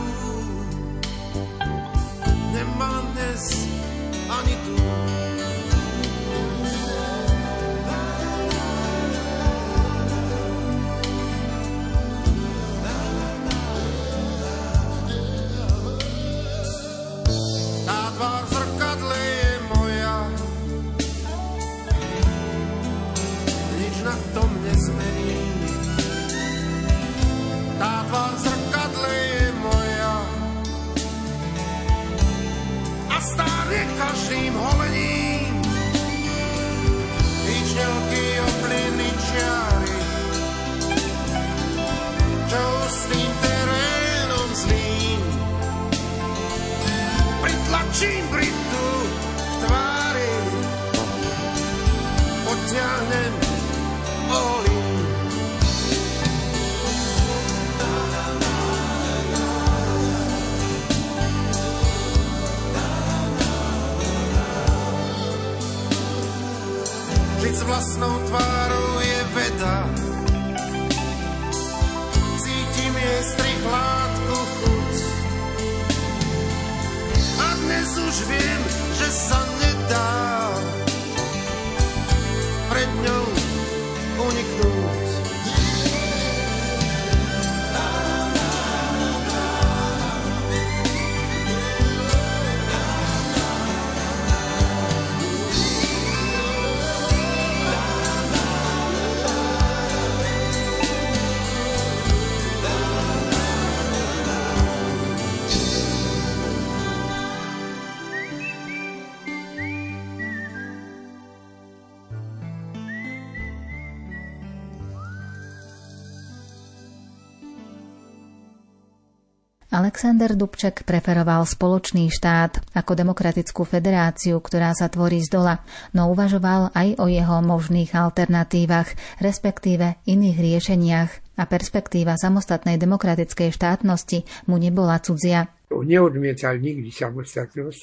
Alexander 119.75 120.39
Dubček 120.39 120.87
preferoval 120.87 121.43
spoločný 121.43 122.07
štát 122.07 122.63
ako 122.79 122.95
demokratickú 122.95 123.67
federáciu, 123.67 124.39
ktorá 124.39 124.71
sa 124.71 124.87
tvorí 124.87 125.19
z 125.19 125.35
dola, 125.35 125.67
no 125.91 126.15
uvažoval 126.15 126.71
aj 126.71 127.03
o 127.03 127.11
jeho 127.11 127.43
možných 127.43 127.91
alternatívach, 127.91 128.95
respektíve 129.19 129.99
iných 130.07 130.39
riešeniach 130.39 131.11
a 131.35 131.43
perspektíva 131.51 132.15
samostatnej 132.15 132.79
demokratickej 132.79 133.51
štátnosti 133.51 134.47
mu 134.47 134.63
nebola 134.63 135.03
cudzia. 135.03 135.51
On 135.75 135.83
neodmietal 135.83 136.55
nikdy 136.63 136.95
samostatnosť, 136.95 137.83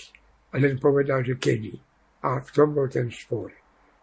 ale 0.55 0.79
povedal, 0.79 1.27
že 1.27 1.35
kedy. 1.35 1.75
A 2.23 2.39
v 2.39 2.49
tom 2.55 2.71
bol 2.71 2.87
ten 2.87 3.11
spor. 3.11 3.51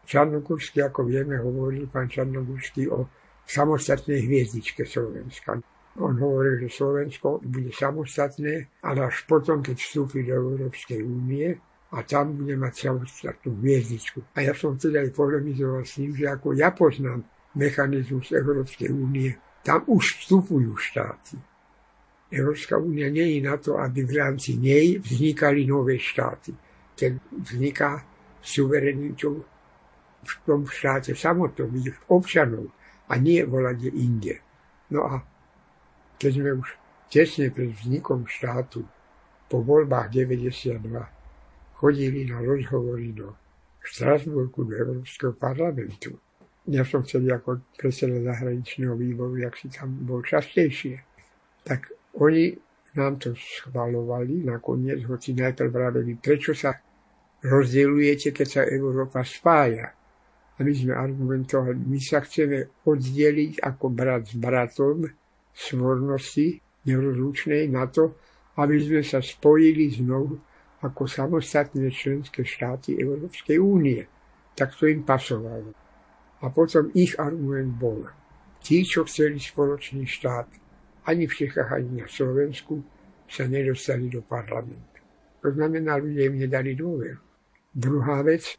Čarnogórsky, 0.04 0.84
ako 0.84 1.08
vieme, 1.08 1.40
hovoril 1.40 1.88
pán 1.88 2.12
Čarnogórsky 2.12 2.84
o 2.84 3.08
samostatnej 3.48 4.28
hviezdičke 4.28 4.84
Slovenska. 4.84 5.56
On 5.98 6.14
hovoril, 6.14 6.62
že 6.62 6.78
Slovensko 6.78 7.42
bude 7.42 7.74
samostatné, 7.74 8.80
ale 8.86 8.98
až 9.10 9.26
potom, 9.26 9.58
keď 9.58 9.76
vstúpi 9.78 10.22
do 10.22 10.38
Európskej 10.38 11.02
únie 11.02 11.58
a 11.90 11.98
tam 12.06 12.38
bude 12.38 12.54
mať 12.54 12.86
samostatnú 12.86 13.58
hviezdičku. 13.58 14.22
A 14.38 14.46
ja 14.46 14.54
som 14.54 14.78
teda 14.78 15.02
aj 15.02 15.10
polemizoval 15.10 15.82
s 15.82 15.98
ním, 15.98 16.14
že 16.14 16.30
ako 16.30 16.54
ja 16.54 16.70
poznám 16.70 17.26
mechanizmus 17.58 18.30
Európskej 18.30 18.94
únie, 18.94 19.34
tam 19.66 19.82
už 19.90 20.22
vstupujú 20.22 20.78
štáty. 20.78 21.34
Európska 22.28 22.76
únia 22.76 23.08
nie 23.08 23.36
je 23.36 23.40
na 23.40 23.56
to, 23.56 23.80
aby 23.80 24.04
v 24.04 24.12
rámci 24.20 24.60
nej 24.60 25.00
vznikali 25.00 25.64
nové 25.64 25.96
štáty. 25.96 26.52
Keď 26.92 27.12
vzniká 27.32 28.04
suverenitou 28.38 29.40
v 30.22 30.32
tom 30.44 30.68
štáte 30.68 31.16
samotnom, 31.16 31.72
občanov 32.12 32.68
a 33.08 33.16
nie 33.16 33.40
volade 33.48 33.88
inde. 33.88 34.44
No 34.92 35.08
a 35.08 35.24
keď 36.18 36.30
sme 36.34 36.50
už 36.58 36.68
tesne 37.08 37.48
pred 37.48 37.72
vznikom 37.72 38.28
štátu 38.28 38.84
po 39.48 39.64
voľbách 39.64 40.12
92 40.12 40.84
chodili 41.78 42.28
na 42.28 42.42
rozhovory 42.42 43.14
do 43.14 43.32
Štrasburku, 43.80 44.68
do 44.68 44.74
Európskeho 44.76 45.32
parlamentu. 45.32 46.18
Ja 46.68 46.84
som 46.84 47.00
chcel 47.00 47.24
ako 47.32 47.64
predseda 47.80 48.20
zahraničného 48.20 48.92
výboru, 48.92 49.40
jak 49.40 49.56
si 49.56 49.72
tam 49.72 50.04
bol 50.04 50.20
častejšie. 50.20 51.00
Tak 51.64 51.88
oni 52.20 52.52
nám 52.92 53.16
to 53.16 53.32
schvalovali 53.32 54.44
nakoniec, 54.44 55.00
hoci 55.08 55.32
najprv 55.32 55.70
vraveli, 55.72 56.12
prečo 56.20 56.52
sa 56.52 56.76
rozdielujete, 57.40 58.34
keď 58.34 58.46
sa 58.46 58.62
Európa 58.68 59.24
spája. 59.24 59.94
A 60.58 60.66
my 60.66 60.72
sme 60.74 60.92
argumentovali, 60.92 61.78
my 61.86 62.02
sa 62.02 62.20
chceme 62.20 62.82
oddeliť 62.82 63.62
ako 63.62 63.84
brat 63.94 64.26
s 64.26 64.34
bratom, 64.34 65.06
svornosti 65.58 66.62
nerozlučnej 66.86 67.66
na 67.66 67.90
to, 67.90 68.14
aby 68.62 68.78
sme 68.78 69.02
sa 69.02 69.18
spojili 69.18 69.90
znovu 69.90 70.38
ako 70.78 71.10
samostatné 71.10 71.90
členské 71.90 72.46
štáty 72.46 72.94
Európskej 72.94 73.58
únie. 73.58 74.06
Tak 74.54 74.78
to 74.78 74.86
im 74.86 75.02
pasovalo. 75.02 75.74
A 76.38 76.46
potom 76.54 76.94
ich 76.94 77.18
argument 77.18 77.74
bol, 77.74 78.06
tí, 78.62 78.86
čo 78.86 79.02
chceli 79.02 79.42
spoločný 79.42 80.06
štát, 80.06 80.46
ani 81.10 81.26
v 81.26 81.34
Čechách, 81.34 81.74
ani 81.74 82.02
na 82.02 82.06
Slovensku, 82.06 82.78
sa 83.26 83.50
nedostali 83.50 84.06
do 84.06 84.22
parlamentu. 84.22 85.02
To 85.42 85.50
znamená, 85.50 85.98
ľudia 85.98 86.30
im 86.30 86.38
nedali 86.38 86.78
dôveru. 86.78 87.20
Druhá 87.74 88.22
vec, 88.22 88.54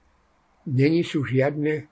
není 0.67 1.03
sú 1.03 1.23
žiadne 1.23 1.87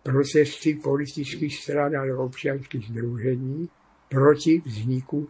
procesy 0.00 0.80
politických 0.80 1.52
strán 1.52 1.92
alebo 1.92 2.28
občianských 2.28 2.92
združení, 2.92 3.68
proti 4.10 4.58
vzniku 4.58 5.22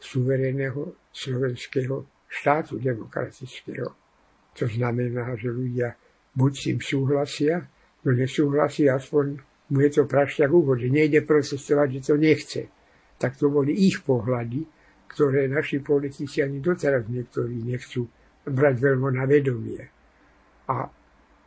suverénneho 0.00 0.96
slovenského 1.12 2.08
štátu 2.26 2.80
demokratického. 2.80 3.92
To 4.56 4.64
znamená, 4.64 5.36
že 5.36 5.52
ľudia 5.52 5.92
buď 6.32 6.52
s 6.56 6.62
tým 6.64 6.78
súhlasia, 6.80 7.56
no 8.02 8.10
nesúhlasia, 8.16 8.96
aspoň 8.96 9.36
mu 9.72 9.78
je 9.84 9.90
to 10.00 10.02
prašťak 10.08 10.48
úvod, 10.48 10.80
že 10.80 10.88
nejde 10.88 11.24
procesovať, 11.24 12.00
že 12.00 12.12
to 12.12 12.14
nechce. 12.16 12.62
Tak 13.20 13.36
to 13.36 13.52
boli 13.52 13.76
ich 13.76 14.00
pohľady, 14.00 14.64
ktoré 15.12 15.48
naši 15.48 15.84
politici 15.84 16.40
ani 16.40 16.58
doteraz 16.58 17.04
niektorí 17.08 17.60
nechcú 17.62 18.08
brať 18.48 18.74
veľmi 18.80 19.08
na 19.12 19.24
vedomie. 19.28 19.84
A 20.72 20.88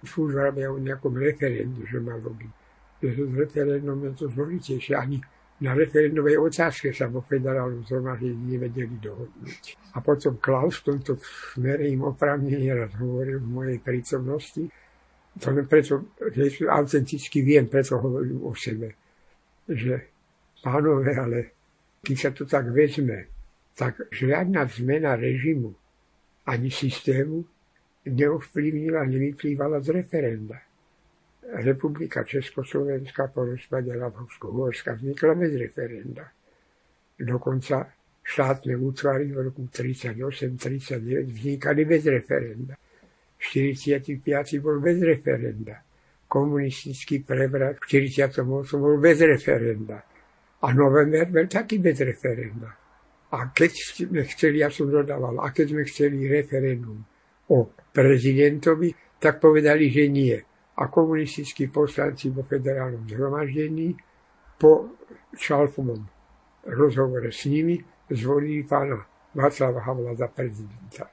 furt 0.06 0.38
o 0.38 0.78
nejakom 0.78 1.18
referendu, 1.18 1.82
že 1.90 1.98
malo 1.98 2.30
byť. 2.30 2.54
S 3.02 3.18
referendum 3.34 4.00
je 4.06 4.12
to 4.14 4.26
zložitejšie. 4.32 4.94
Ani 4.94 5.18
na 5.56 5.72
referendovej 5.72 6.36
otázke 6.36 6.91
sa 6.91 7.08
vo 7.08 7.24
federálnom 7.24 7.88
zhromaždení 7.88 8.60
nevedeli 8.60 8.99
dohodnúť. 8.99 9.80
A 9.95 10.03
potom 10.03 10.36
Klaus 10.43 10.84
v 10.84 10.91
tomto 10.91 11.16
smere 11.56 11.88
im 11.88 12.03
oprávnene 12.03 12.76
raz 12.76 12.91
hovoril 12.99 13.39
v 13.39 13.47
mojej 13.47 13.80
prítomnosti, 13.80 14.68
to 15.36 15.51
preto, 15.68 16.16
že 16.32 16.64
autenticky 16.68 17.43
viem, 17.43 17.68
preto 17.68 17.99
hovorím 17.99 18.47
o 18.47 18.56
sebe, 18.56 18.95
že 19.68 20.12
pánové, 20.64 21.12
ale 21.16 21.39
keď 21.99 22.16
sa 22.16 22.30
to 22.32 22.43
tak 22.47 22.72
vezme, 22.72 23.28
tak 23.76 24.08
žiadna 24.16 24.64
zmena 24.72 25.20
režimu 25.20 25.76
ani 26.47 26.72
systému 26.72 27.43
neovplyvnila, 28.08 29.03
nevyplývala 29.03 29.84
z 29.84 29.88
referenda. 29.99 30.56
Republika 31.54 32.24
Československá 32.24 33.28
po 33.28 33.46
rozpade 33.46 33.93
Rabovsko-Horska 33.93 34.98
vznikla 34.98 35.34
bez 35.36 35.54
referenda. 35.54 36.26
Dokonca 37.20 37.86
štátne 38.26 38.74
útvary 38.82 39.30
v 39.30 39.54
roku 39.54 39.70
38-39 39.70 41.30
vznikali 41.30 41.86
bez 41.86 42.04
referenda. 42.10 42.74
45. 43.38 44.26
bol 44.58 44.82
bez 44.82 44.98
referenda. 45.06 45.86
Komunistický 46.26 47.22
prevrat 47.22 47.78
v 47.78 48.10
48. 48.10 48.41
bol 48.82 48.98
bez 48.98 49.22
referenda. 49.22 50.02
A 50.66 50.68
november 50.74 51.30
bol 51.30 51.46
taký 51.46 51.78
bez 51.78 52.02
referenda. 52.02 52.74
A 53.38 53.54
keď 53.54 53.72
sme 54.02 54.26
chceli, 54.26 54.66
ja 54.66 54.74
som 54.74 54.89
dodával, 54.89 55.38
a 55.46 55.54
keď 55.54 55.78
sme 55.78 55.84
chceli 55.86 56.26
referendum 56.26 57.06
o 57.54 57.70
prezidentovi, 57.93 59.22
tak 59.22 59.38
povedali, 59.38 59.93
že 59.93 60.10
nie 60.10 60.55
a 60.76 60.88
komunistickí 60.88 61.67
poslanci 61.67 62.30
vo 62.30 62.43
federálnom 62.43 63.07
zhromaždení 63.07 63.95
po 64.59 64.91
Šalfovom 65.36 66.03
rozhovore 66.67 67.32
s 67.32 67.45
nimi 67.47 67.80
zvolili 68.11 68.63
pána 68.63 69.05
Václava 69.36 69.80
Havla 69.84 70.15
za 70.15 70.28
prezidenta. 70.28 71.11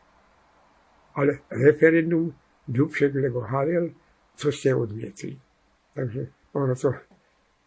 Ale 1.14 1.46
referendum 1.50 2.34
Dubšek 2.68 3.14
lebo 3.14 3.40
Havel, 3.40 3.90
co 4.34 4.52
ste 4.52 4.74
odmietli. 4.74 5.34
Takže 5.94 6.26
ono 6.54 6.74
to 6.74 6.94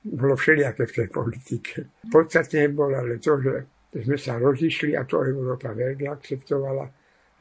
bolo 0.04 0.36
všelijaké 0.36 0.86
v 0.86 0.96
tej 0.96 1.08
politike. 1.12 1.76
Podstatne 2.12 2.70
bolo 2.72 2.96
ale 2.96 3.20
to, 3.20 3.42
že 3.42 3.54
sme 4.04 4.18
sa 4.18 4.40
rozišli 4.40 4.96
a 4.96 5.04
to 5.04 5.24
Európa 5.24 5.76
veľmi 5.76 6.08
akceptovala, 6.08 6.86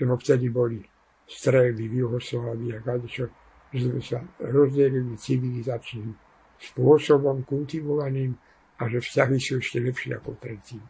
lebo 0.00 0.14
vtedy 0.18 0.50
boli 0.50 0.82
strely 1.24 1.88
v 1.88 2.05
Juhoslávii 2.05 2.70
a 2.76 2.80
kadečo 2.84 3.43
že 3.75 3.91
sme 3.91 3.99
sa 3.99 4.22
rozdelili 4.39 5.18
civilizačným 5.18 6.14
spôsobom, 6.62 7.43
kultivovaným 7.43 8.31
a 8.79 8.87
že 8.87 9.03
vzťahy 9.03 9.39
sú 9.43 9.59
ešte 9.59 9.83
lepšie 9.83 10.14
ako 10.14 10.39
predtým. 10.39 10.83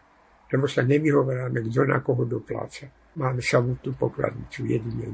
Lebo 0.52 0.68
sa 0.68 0.84
nevyhovoráme, 0.84 1.64
kto 1.64 1.88
na 1.88 2.04
koho 2.04 2.28
dopláca. 2.28 2.92
Máme 3.16 3.40
samotnú 3.40 3.96
pokladnicu 3.96 4.68
jedine 4.68 5.08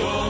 Lord. 0.00 0.29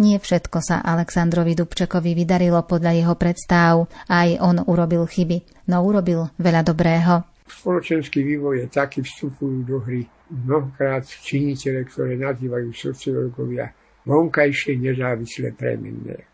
Nie 0.00 0.16
všetko 0.16 0.64
sa 0.64 0.80
Aleksandrovi 0.80 1.52
Dubčekovi 1.52 2.16
vydarilo 2.16 2.64
podľa 2.64 2.96
jeho 2.96 3.14
predstav, 3.20 3.84
aj 4.08 4.40
on 4.40 4.64
urobil 4.64 5.04
chyby, 5.04 5.68
no 5.68 5.84
urobil 5.84 6.32
veľa 6.40 6.64
dobrého. 6.64 7.20
Spoločenský 7.44 8.24
vývoj 8.24 8.64
je 8.64 8.66
taký, 8.72 9.04
vstupujú 9.04 9.60
do 9.68 9.76
hry 9.84 10.08
mnohokrát 10.32 11.04
činitele, 11.04 11.84
ktoré 11.84 12.16
nazývajú 12.16 12.72
sociológovia 12.72 13.68
vonkajšie 14.08 14.80
nezávislé 14.80 15.52
premenné. 15.52 16.24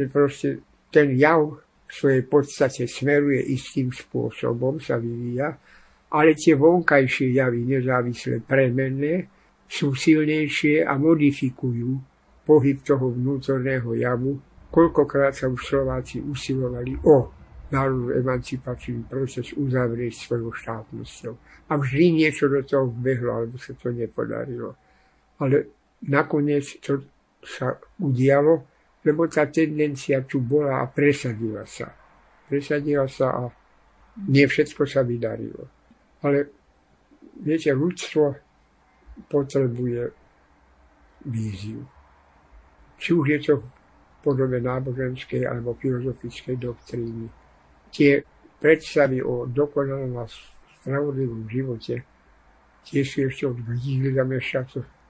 Že 0.00 0.04
proste 0.08 0.48
ten 0.88 1.12
jav 1.12 1.60
v 1.60 1.90
svojej 1.92 2.24
podstate 2.24 2.88
smeruje 2.88 3.52
istým 3.52 3.92
spôsobom, 3.92 4.80
sa 4.80 4.96
vyvíja, 4.96 5.60
ale 6.08 6.32
tie 6.32 6.56
vonkajšie 6.56 7.36
javy 7.36 7.68
nezávislé 7.68 8.40
premenné 8.40 9.28
sú 9.68 9.92
silnejšie 9.92 10.88
a 10.88 10.96
modifikujú 10.96 12.17
pohyb 12.48 12.80
toho 12.80 13.12
vnútorného 13.12 13.92
javu, 13.92 14.40
koľkokrát 14.72 15.36
sa 15.36 15.52
už 15.52 15.60
Slováci 15.60 16.24
usilovali 16.24 16.96
o 17.04 17.28
národnú 17.68 18.16
emancipačný 18.16 19.04
proces 19.04 19.52
uzavrieť 19.52 20.16
svojou 20.16 20.56
štátnosťou. 20.56 21.34
A 21.68 21.76
vždy 21.76 22.24
niečo 22.24 22.48
do 22.48 22.64
toho 22.64 22.88
vbehlo, 22.88 23.44
alebo 23.44 23.60
sa 23.60 23.76
to 23.76 23.92
nepodarilo. 23.92 24.72
Ale 25.44 25.68
nakoniec 26.08 26.80
to 26.80 27.04
sa 27.44 27.76
udialo, 28.00 28.64
lebo 29.04 29.28
tá 29.28 29.44
tendencia 29.52 30.24
tu 30.24 30.40
bola 30.40 30.80
a 30.80 30.88
presadila 30.88 31.68
sa. 31.68 31.92
Presadila 32.48 33.04
sa 33.04 33.26
a 33.36 33.42
nie 34.32 34.48
všetko 34.48 34.88
sa 34.88 35.04
vydarilo. 35.04 35.68
Ale 36.24 36.48
viete, 37.44 37.76
ľudstvo 37.76 38.24
potrebuje 39.28 40.02
víziu 41.28 41.97
či 42.98 43.14
už 43.14 43.26
je 43.32 43.38
to 43.40 43.54
v 43.62 43.66
podobe 44.20 44.58
náboženskej 44.60 45.46
alebo 45.46 45.78
filozofickej 45.78 46.56
doktríny. 46.58 47.26
Tie 47.94 48.20
predstavy 48.58 49.22
o 49.22 49.46
dokonalom 49.46 50.18
a 50.18 50.26
spravodlivom 50.82 51.46
živote 51.46 52.02
tie 52.88 53.04
sú 53.04 53.28
ešte 53.28 53.44
od 53.44 53.58
Gilgamesha, 53.60 54.64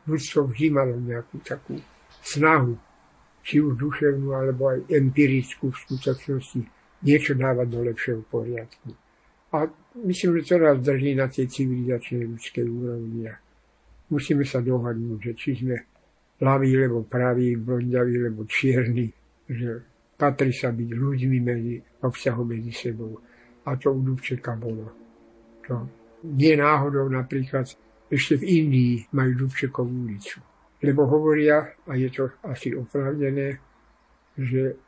ľudstvo 0.09 0.51
vždy 0.51 0.67
malo 0.75 0.99
nejakú 0.99 1.39
takú 1.47 1.79
snahu, 2.25 2.75
či 3.45 3.63
už 3.63 3.79
duševnú, 3.79 4.35
alebo 4.35 4.75
aj 4.75 4.89
empirickú 4.91 5.71
v 5.71 5.81
skutočnosti, 5.87 6.61
niečo 7.07 7.33
dávať 7.39 7.67
do 7.71 7.81
lepšieho 7.87 8.23
poriadku. 8.27 8.93
A 9.55 9.71
myslím, 10.05 10.43
že 10.43 10.53
to 10.53 10.57
nás 10.61 10.77
drží 10.83 11.15
na 11.15 11.31
tej 11.31 11.47
civilizačnej 11.49 12.27
ľudskej 12.29 12.67
úrovni. 12.67 13.31
Musíme 14.11 14.45
sa 14.45 14.61
dohodnúť, 14.61 15.21
že 15.23 15.33
či 15.39 15.51
sme 15.65 15.77
ľavý, 16.41 16.71
lebo 16.87 17.03
pravý, 17.05 17.59
blondiavý, 17.59 18.31
lebo 18.31 18.47
čierny, 18.47 19.11
že 19.49 19.71
patrí 20.19 20.55
sa 20.55 20.71
byť 20.71 20.91
ľuďmi 20.95 21.39
medzi, 21.43 21.77
obsahom 22.03 22.47
medzi 22.47 22.73
sebou. 22.73 23.19
A 23.67 23.77
to 23.77 23.93
u 23.93 24.01
Dubčeka 24.01 24.57
bolo. 24.57 24.87
To 25.69 25.75
nie 26.25 26.57
náhodou 26.57 27.07
napríklad 27.07 27.69
ešte 28.09 28.41
v 28.41 28.45
Indii 28.45 28.95
majú 29.15 29.47
Dubčekovú 29.47 30.09
ulicu. 30.09 30.41
Lebo 30.83 31.05
hovoria, 31.11 31.75
a 31.87 31.93
je 31.99 32.09
to 32.09 32.31
asi 32.47 32.73
opravdené, 32.73 33.59
že 34.39 34.79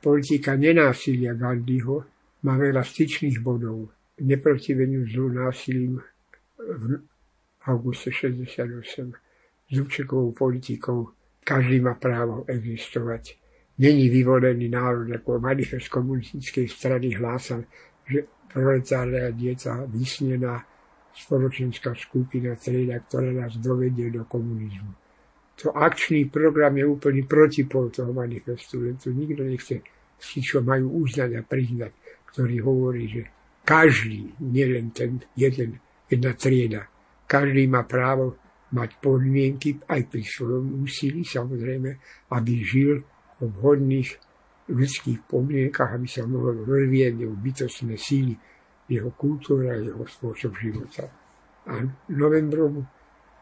politika 0.00 0.56
nenásilia 0.56 1.36
Gandhiho 1.36 2.04
má 2.44 2.56
veľa 2.56 2.80
styčných 2.84 3.40
bodov 3.40 3.92
neprotiveniu 4.20 5.04
zlu 5.08 5.32
násilím 5.32 6.00
v 6.58 7.02
auguste 7.66 8.12
68 8.12 9.23
s 9.74 9.82
Dubčekovou 9.82 10.30
politikou. 10.30 11.10
Každý 11.42 11.82
má 11.82 11.98
právo 11.98 12.46
existovať. 12.46 13.34
Není 13.82 14.06
vyvolený 14.06 14.70
národ, 14.70 15.10
ako 15.10 15.42
manifest 15.42 15.90
komunistickej 15.90 16.70
strany 16.70 17.10
hlásal, 17.18 17.66
že 18.06 18.22
proletária 18.46 19.34
dieca 19.34 19.82
vysnená 19.90 20.62
spoločenská 21.10 21.90
skupina 21.98 22.54
trieda, 22.54 23.02
ktorá 23.02 23.34
nás 23.34 23.58
dovedie 23.58 24.14
do 24.14 24.22
komunizmu. 24.30 24.94
To 25.62 25.74
akčný 25.74 26.30
program 26.30 26.78
je 26.78 26.86
úplný 26.86 27.26
protipol 27.26 27.90
toho 27.90 28.14
manifestu, 28.14 28.82
len 28.82 28.94
to 28.94 29.10
nikto 29.10 29.42
nechce 29.42 29.82
si, 30.18 30.38
čo 30.38 30.62
majú 30.62 31.02
uznať 31.02 31.30
a 31.38 31.42
priznať, 31.42 31.92
ktorý 32.30 32.56
hovorí, 32.62 33.04
že 33.10 33.22
každý, 33.66 34.38
nielen 34.38 34.94
ten 34.94 35.22
jeden, 35.34 35.78
jedna 36.10 36.34
trieda, 36.34 36.86
každý 37.26 37.66
má 37.66 37.82
právo 37.86 38.38
mať 38.72 38.90
podmienky 38.98 39.76
aj 39.84 40.08
pri 40.08 40.24
svojom 40.24 40.82
úsilí, 40.82 41.22
samozrejme, 41.26 41.90
aby 42.32 42.52
žil 42.64 43.04
v 43.38 43.50
vhodných 43.60 44.10
ľudských 44.72 45.28
podmienkach, 45.28 45.92
aby 45.92 46.08
sa 46.08 46.24
mohol 46.24 46.64
rozvíjať 46.64 47.14
jeho 47.20 47.36
bytostné 47.36 47.94
síly, 48.00 48.34
jeho 48.88 49.12
kultúra, 49.12 49.76
jeho 49.76 50.04
spôsob 50.08 50.56
života. 50.56 51.04
A 51.68 51.84
novembrom 52.12 52.84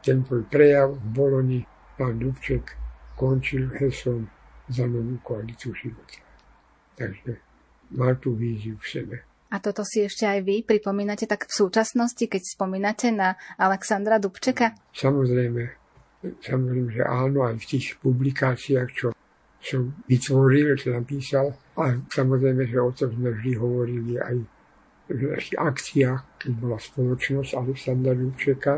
ten 0.02 0.26
prejav 0.26 0.98
v 0.98 1.06
Boloni 1.14 1.60
pán 1.94 2.18
Dubček 2.18 2.74
končil 3.14 3.70
heslom 3.78 4.26
za 4.66 4.86
novú 4.86 5.18
koalíciu 5.22 5.70
života. 5.74 6.22
Takže 6.98 7.38
mal 7.94 8.18
tú 8.18 8.34
víziu 8.34 8.74
v 8.78 8.86
sebe. 8.86 9.16
A 9.52 9.60
toto 9.60 9.84
si 9.84 10.00
ešte 10.00 10.24
aj 10.24 10.48
vy 10.48 10.64
pripomínate 10.64 11.28
tak 11.28 11.44
v 11.44 11.52
súčasnosti, 11.52 12.24
keď 12.24 12.42
spomínate 12.56 13.12
na 13.12 13.36
Alexandra 13.60 14.16
Dubčeka? 14.16 14.72
Samozrejme, 14.96 15.62
samozrejme, 16.40 16.88
že 16.88 17.04
áno, 17.04 17.44
aj 17.44 17.60
v 17.60 17.68
tých 17.76 18.00
publikáciách, 18.00 18.88
čo 18.96 19.12
som 19.60 19.92
vytvoril, 20.08 20.74
čo 20.80 20.96
napísal. 20.96 21.52
A 21.76 21.94
samozrejme, 22.00 22.64
že 22.64 22.80
o 22.80 22.90
tom 22.96 23.12
sme 23.12 23.30
vždy 23.36 23.52
hovorili 23.60 24.16
aj 24.16 24.36
v 25.12 25.20
našich 25.36 25.58
akciách, 25.60 26.40
keď 26.40 26.52
bola 26.56 26.80
spoločnosť 26.80 27.50
Alexandra 27.52 28.16
Dubčeka. 28.16 28.74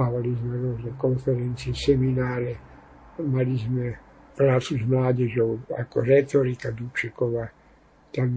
Mávali 0.00 0.32
sme 0.32 0.54
rôzne 0.56 0.92
konferencie, 0.96 1.74
semináre, 1.74 2.56
mali 3.20 3.58
sme 3.58 3.92
prácu 4.38 4.78
s 4.78 4.84
mládežou 4.86 5.58
ako 5.74 5.96
retorika 6.06 6.70
Dubčekova, 6.70 7.57
tam 8.12 8.34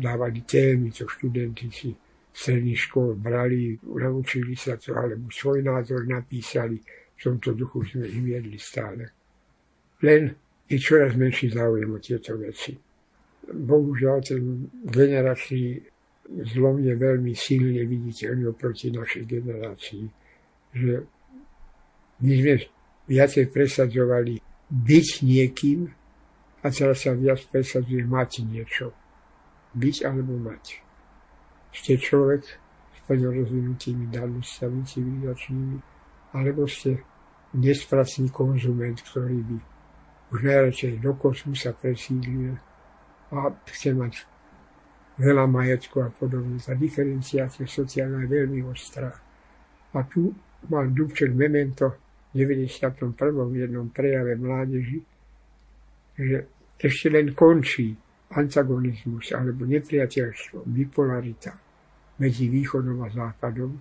dávali 0.00 0.42
témy, 0.42 0.92
čo 0.92 1.04
študenti 1.08 1.68
si 1.68 1.90
stredných 2.30 2.78
škôl 2.78 3.18
brali, 3.18 3.76
naučili 3.82 4.54
sa 4.54 4.78
to, 4.78 4.94
alebo 4.94 5.28
svoj 5.28 5.66
názor 5.66 6.06
napísali. 6.06 6.78
V 7.20 7.20
tomto 7.20 7.52
duchu 7.52 7.84
sme 7.84 8.08
ich 8.08 8.16
viedli 8.16 8.56
stále. 8.56 9.12
Len 10.00 10.32
je 10.64 10.78
čoraz 10.80 11.12
menší 11.12 11.52
záujem 11.52 11.92
o 11.92 12.00
tieto 12.00 12.32
veci. 12.40 12.72
Bohužiaľ, 13.44 14.24
ten 14.24 14.40
generačný 14.88 15.84
zlom 16.48 16.80
je 16.80 16.94
veľmi 16.96 17.36
silne 17.36 17.84
viditeľný 17.84 18.48
oproti 18.48 18.88
našej 18.88 19.28
generácii, 19.28 20.04
že 20.72 20.94
my 22.24 22.32
sme 22.40 22.54
viacej 23.10 23.44
presadzovali 23.52 24.40
byť 24.70 25.08
niekým 25.26 25.92
a 26.62 26.66
teraz 26.72 27.04
sa 27.04 27.12
viac 27.12 27.42
presadzuje 27.50 28.06
mať 28.06 28.30
niečo 28.48 28.99
byť 29.74 29.96
alebo 30.06 30.34
mať. 30.40 30.82
Ste 31.70 31.98
človek 31.98 32.42
s 32.94 32.98
plne 33.06 33.30
rozvinutými 33.30 34.10
danostami 34.10 34.82
civilizačnými, 34.82 35.78
alebo 36.34 36.66
ste 36.66 37.02
nespracný 37.54 38.30
konzument, 38.30 38.98
ktorý 38.98 39.38
by 39.42 39.58
už 40.30 40.40
najradšej 40.46 41.02
do 41.02 41.12
kosmosa 41.18 41.74
presídlil 41.74 42.54
a 43.34 43.50
chce 43.66 43.94
mať 43.94 44.14
veľa 45.18 45.46
majetku 45.50 46.02
a 46.02 46.08
podobne. 46.10 46.58
Tá 46.62 46.74
diferenciácia 46.74 47.66
sociálna 47.66 48.26
je 48.26 48.30
veľmi 48.30 48.62
ostrá. 48.66 49.10
A 49.90 49.98
tu 50.06 50.30
mal 50.70 50.86
Dubček 50.90 51.34
memento 51.34 51.98
v 52.30 52.46
91. 52.46 53.10
jednom 53.58 53.90
prejave 53.90 54.38
mládeži, 54.38 55.02
že 56.14 56.46
ešte 56.78 57.10
len 57.10 57.34
končí 57.34 57.98
antagonizmus 58.30 59.34
alebo 59.34 59.66
nepriateľstvo, 59.66 60.62
bipolarita 60.66 61.50
medzi 62.20 62.46
východom 62.46 63.02
a 63.02 63.08
západom, 63.10 63.80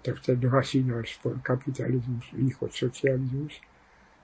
to 0.00 0.16
vtedy 0.16 0.48
dohasínal 0.48 1.04
spor 1.04 1.38
kapitalizmus, 1.44 2.32
východ, 2.32 2.72
socializmus 2.72 3.60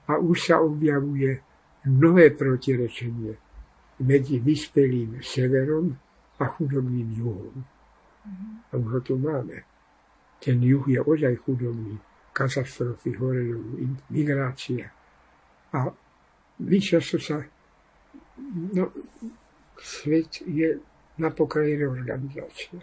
a 0.08 0.16
už 0.16 0.38
sa 0.40 0.56
objavuje 0.64 1.36
nové 1.86 2.32
protirečenie 2.32 3.36
medzi 4.02 4.40
vyspelým 4.40 5.20
severom 5.20 5.92
a 6.40 6.44
chudobným 6.52 7.12
juhom. 7.16 7.54
A 8.72 8.76
už 8.76 8.90
ho 8.92 9.00
tu 9.00 9.14
máme. 9.20 9.62
Ten 10.42 10.60
juh 10.60 10.84
je 10.88 11.00
ozaj 11.00 11.36
chudobný. 11.46 11.96
Katastrofy, 12.36 13.16
horedovu, 13.16 13.96
migrácia. 14.12 14.92
A 15.72 15.88
my 16.60 16.78
často 16.80 17.16
sa 17.16 17.40
No, 18.74 18.92
svet 19.80 20.44
je 20.46 20.78
na 21.18 21.30
pokraji 21.30 21.76
reorganizácie. 21.76 22.80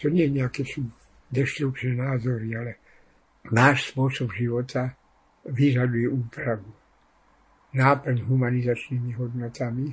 To 0.00 0.08
nie 0.08 0.28
je 0.28 0.36
nejaké 0.40 0.62
sú 0.64 0.88
destrukčné 1.28 1.96
názory, 1.96 2.56
ale 2.56 2.72
náš 3.52 3.92
spôsob 3.92 4.32
života 4.32 4.96
vyžaduje 5.44 6.08
úpravu. 6.08 6.72
Náplň 7.76 8.24
humanizačnými 8.24 9.12
hodnotami 9.20 9.92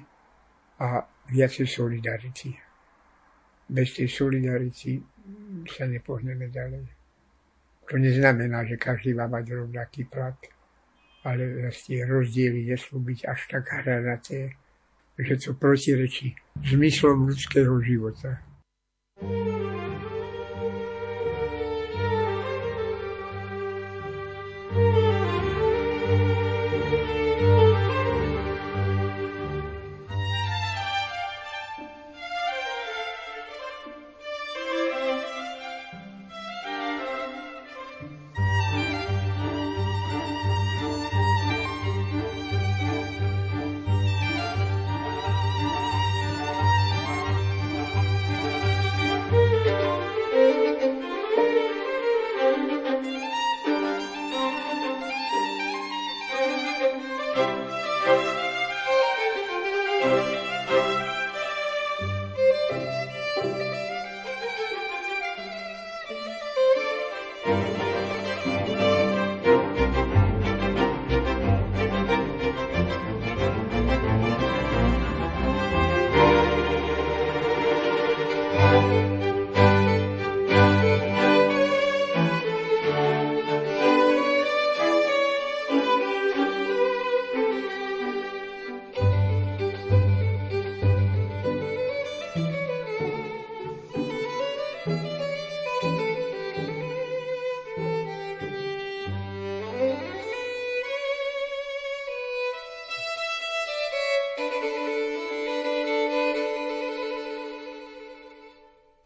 a 0.80 1.04
viacej 1.28 1.68
solidarity. 1.68 2.56
Bez 3.68 3.96
tej 3.96 4.08
solidarity 4.08 5.04
sa 5.68 5.88
nepohneme 5.88 6.48
ďalej. 6.48 6.86
To 7.92 8.00
neznamená, 8.00 8.64
že 8.64 8.80
každý 8.80 9.12
má 9.12 9.28
mať 9.28 9.52
rovnaký 9.52 10.08
plat 10.08 10.36
ale 11.24 11.72
tie 11.72 12.04
rozdiely 12.04 12.68
nesmú 12.68 13.00
byť 13.00 13.20
až 13.26 13.40
tak 13.48 13.64
hranaté, 13.72 14.60
že 15.16 15.34
to 15.40 15.52
protirečí 15.56 16.36
zmyslom 16.68 17.32
ľudského 17.32 17.80
života. 17.80 18.44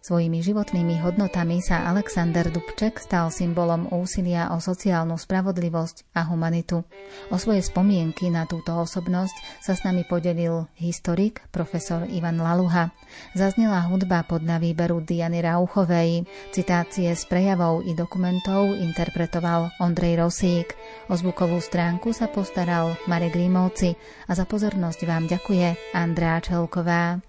Svojimi 0.07 0.39
životnými 0.39 1.03
hodnotami 1.03 1.59
sa 1.59 1.83
Alexander 1.91 2.47
Dubček 2.47 2.95
stal 2.95 3.27
symbolom 3.27 3.91
úsilia 3.91 4.47
o 4.55 4.63
sociálnu 4.63 5.19
spravodlivosť 5.19 6.15
a 6.15 6.23
humanitu. 6.31 6.87
O 7.27 7.35
svoje 7.35 7.59
spomienky 7.59 8.31
na 8.31 8.47
túto 8.47 8.71
osobnosť 8.71 9.35
sa 9.59 9.75
s 9.75 9.83
nami 9.83 10.07
podelil 10.07 10.71
historik 10.79 11.43
profesor 11.51 12.07
Ivan 12.07 12.39
Laluha. 12.39 12.95
Zaznela 13.35 13.83
hudba 13.91 14.23
pod 14.23 14.47
na 14.47 14.63
výberu 14.63 15.03
Diany 15.03 15.43
Rauchovej. 15.43 16.23
Citácie 16.55 17.11
z 17.11 17.23
prejavov 17.27 17.83
i 17.83 17.91
dokumentov 17.91 18.79
interpretoval 18.79 19.75
Ondrej 19.83 20.23
Rosík. 20.23 20.71
O 21.11 21.19
zvukovú 21.19 21.59
stránku 21.59 22.15
sa 22.15 22.31
postaral 22.31 22.95
Marek 23.11 23.35
Rímovci 23.35 23.99
a 24.23 24.31
za 24.39 24.47
pozornosť 24.47 25.03
vám 25.03 25.27
ďakuje 25.27 25.91
Andrá 25.91 26.39
Čelková. 26.39 27.19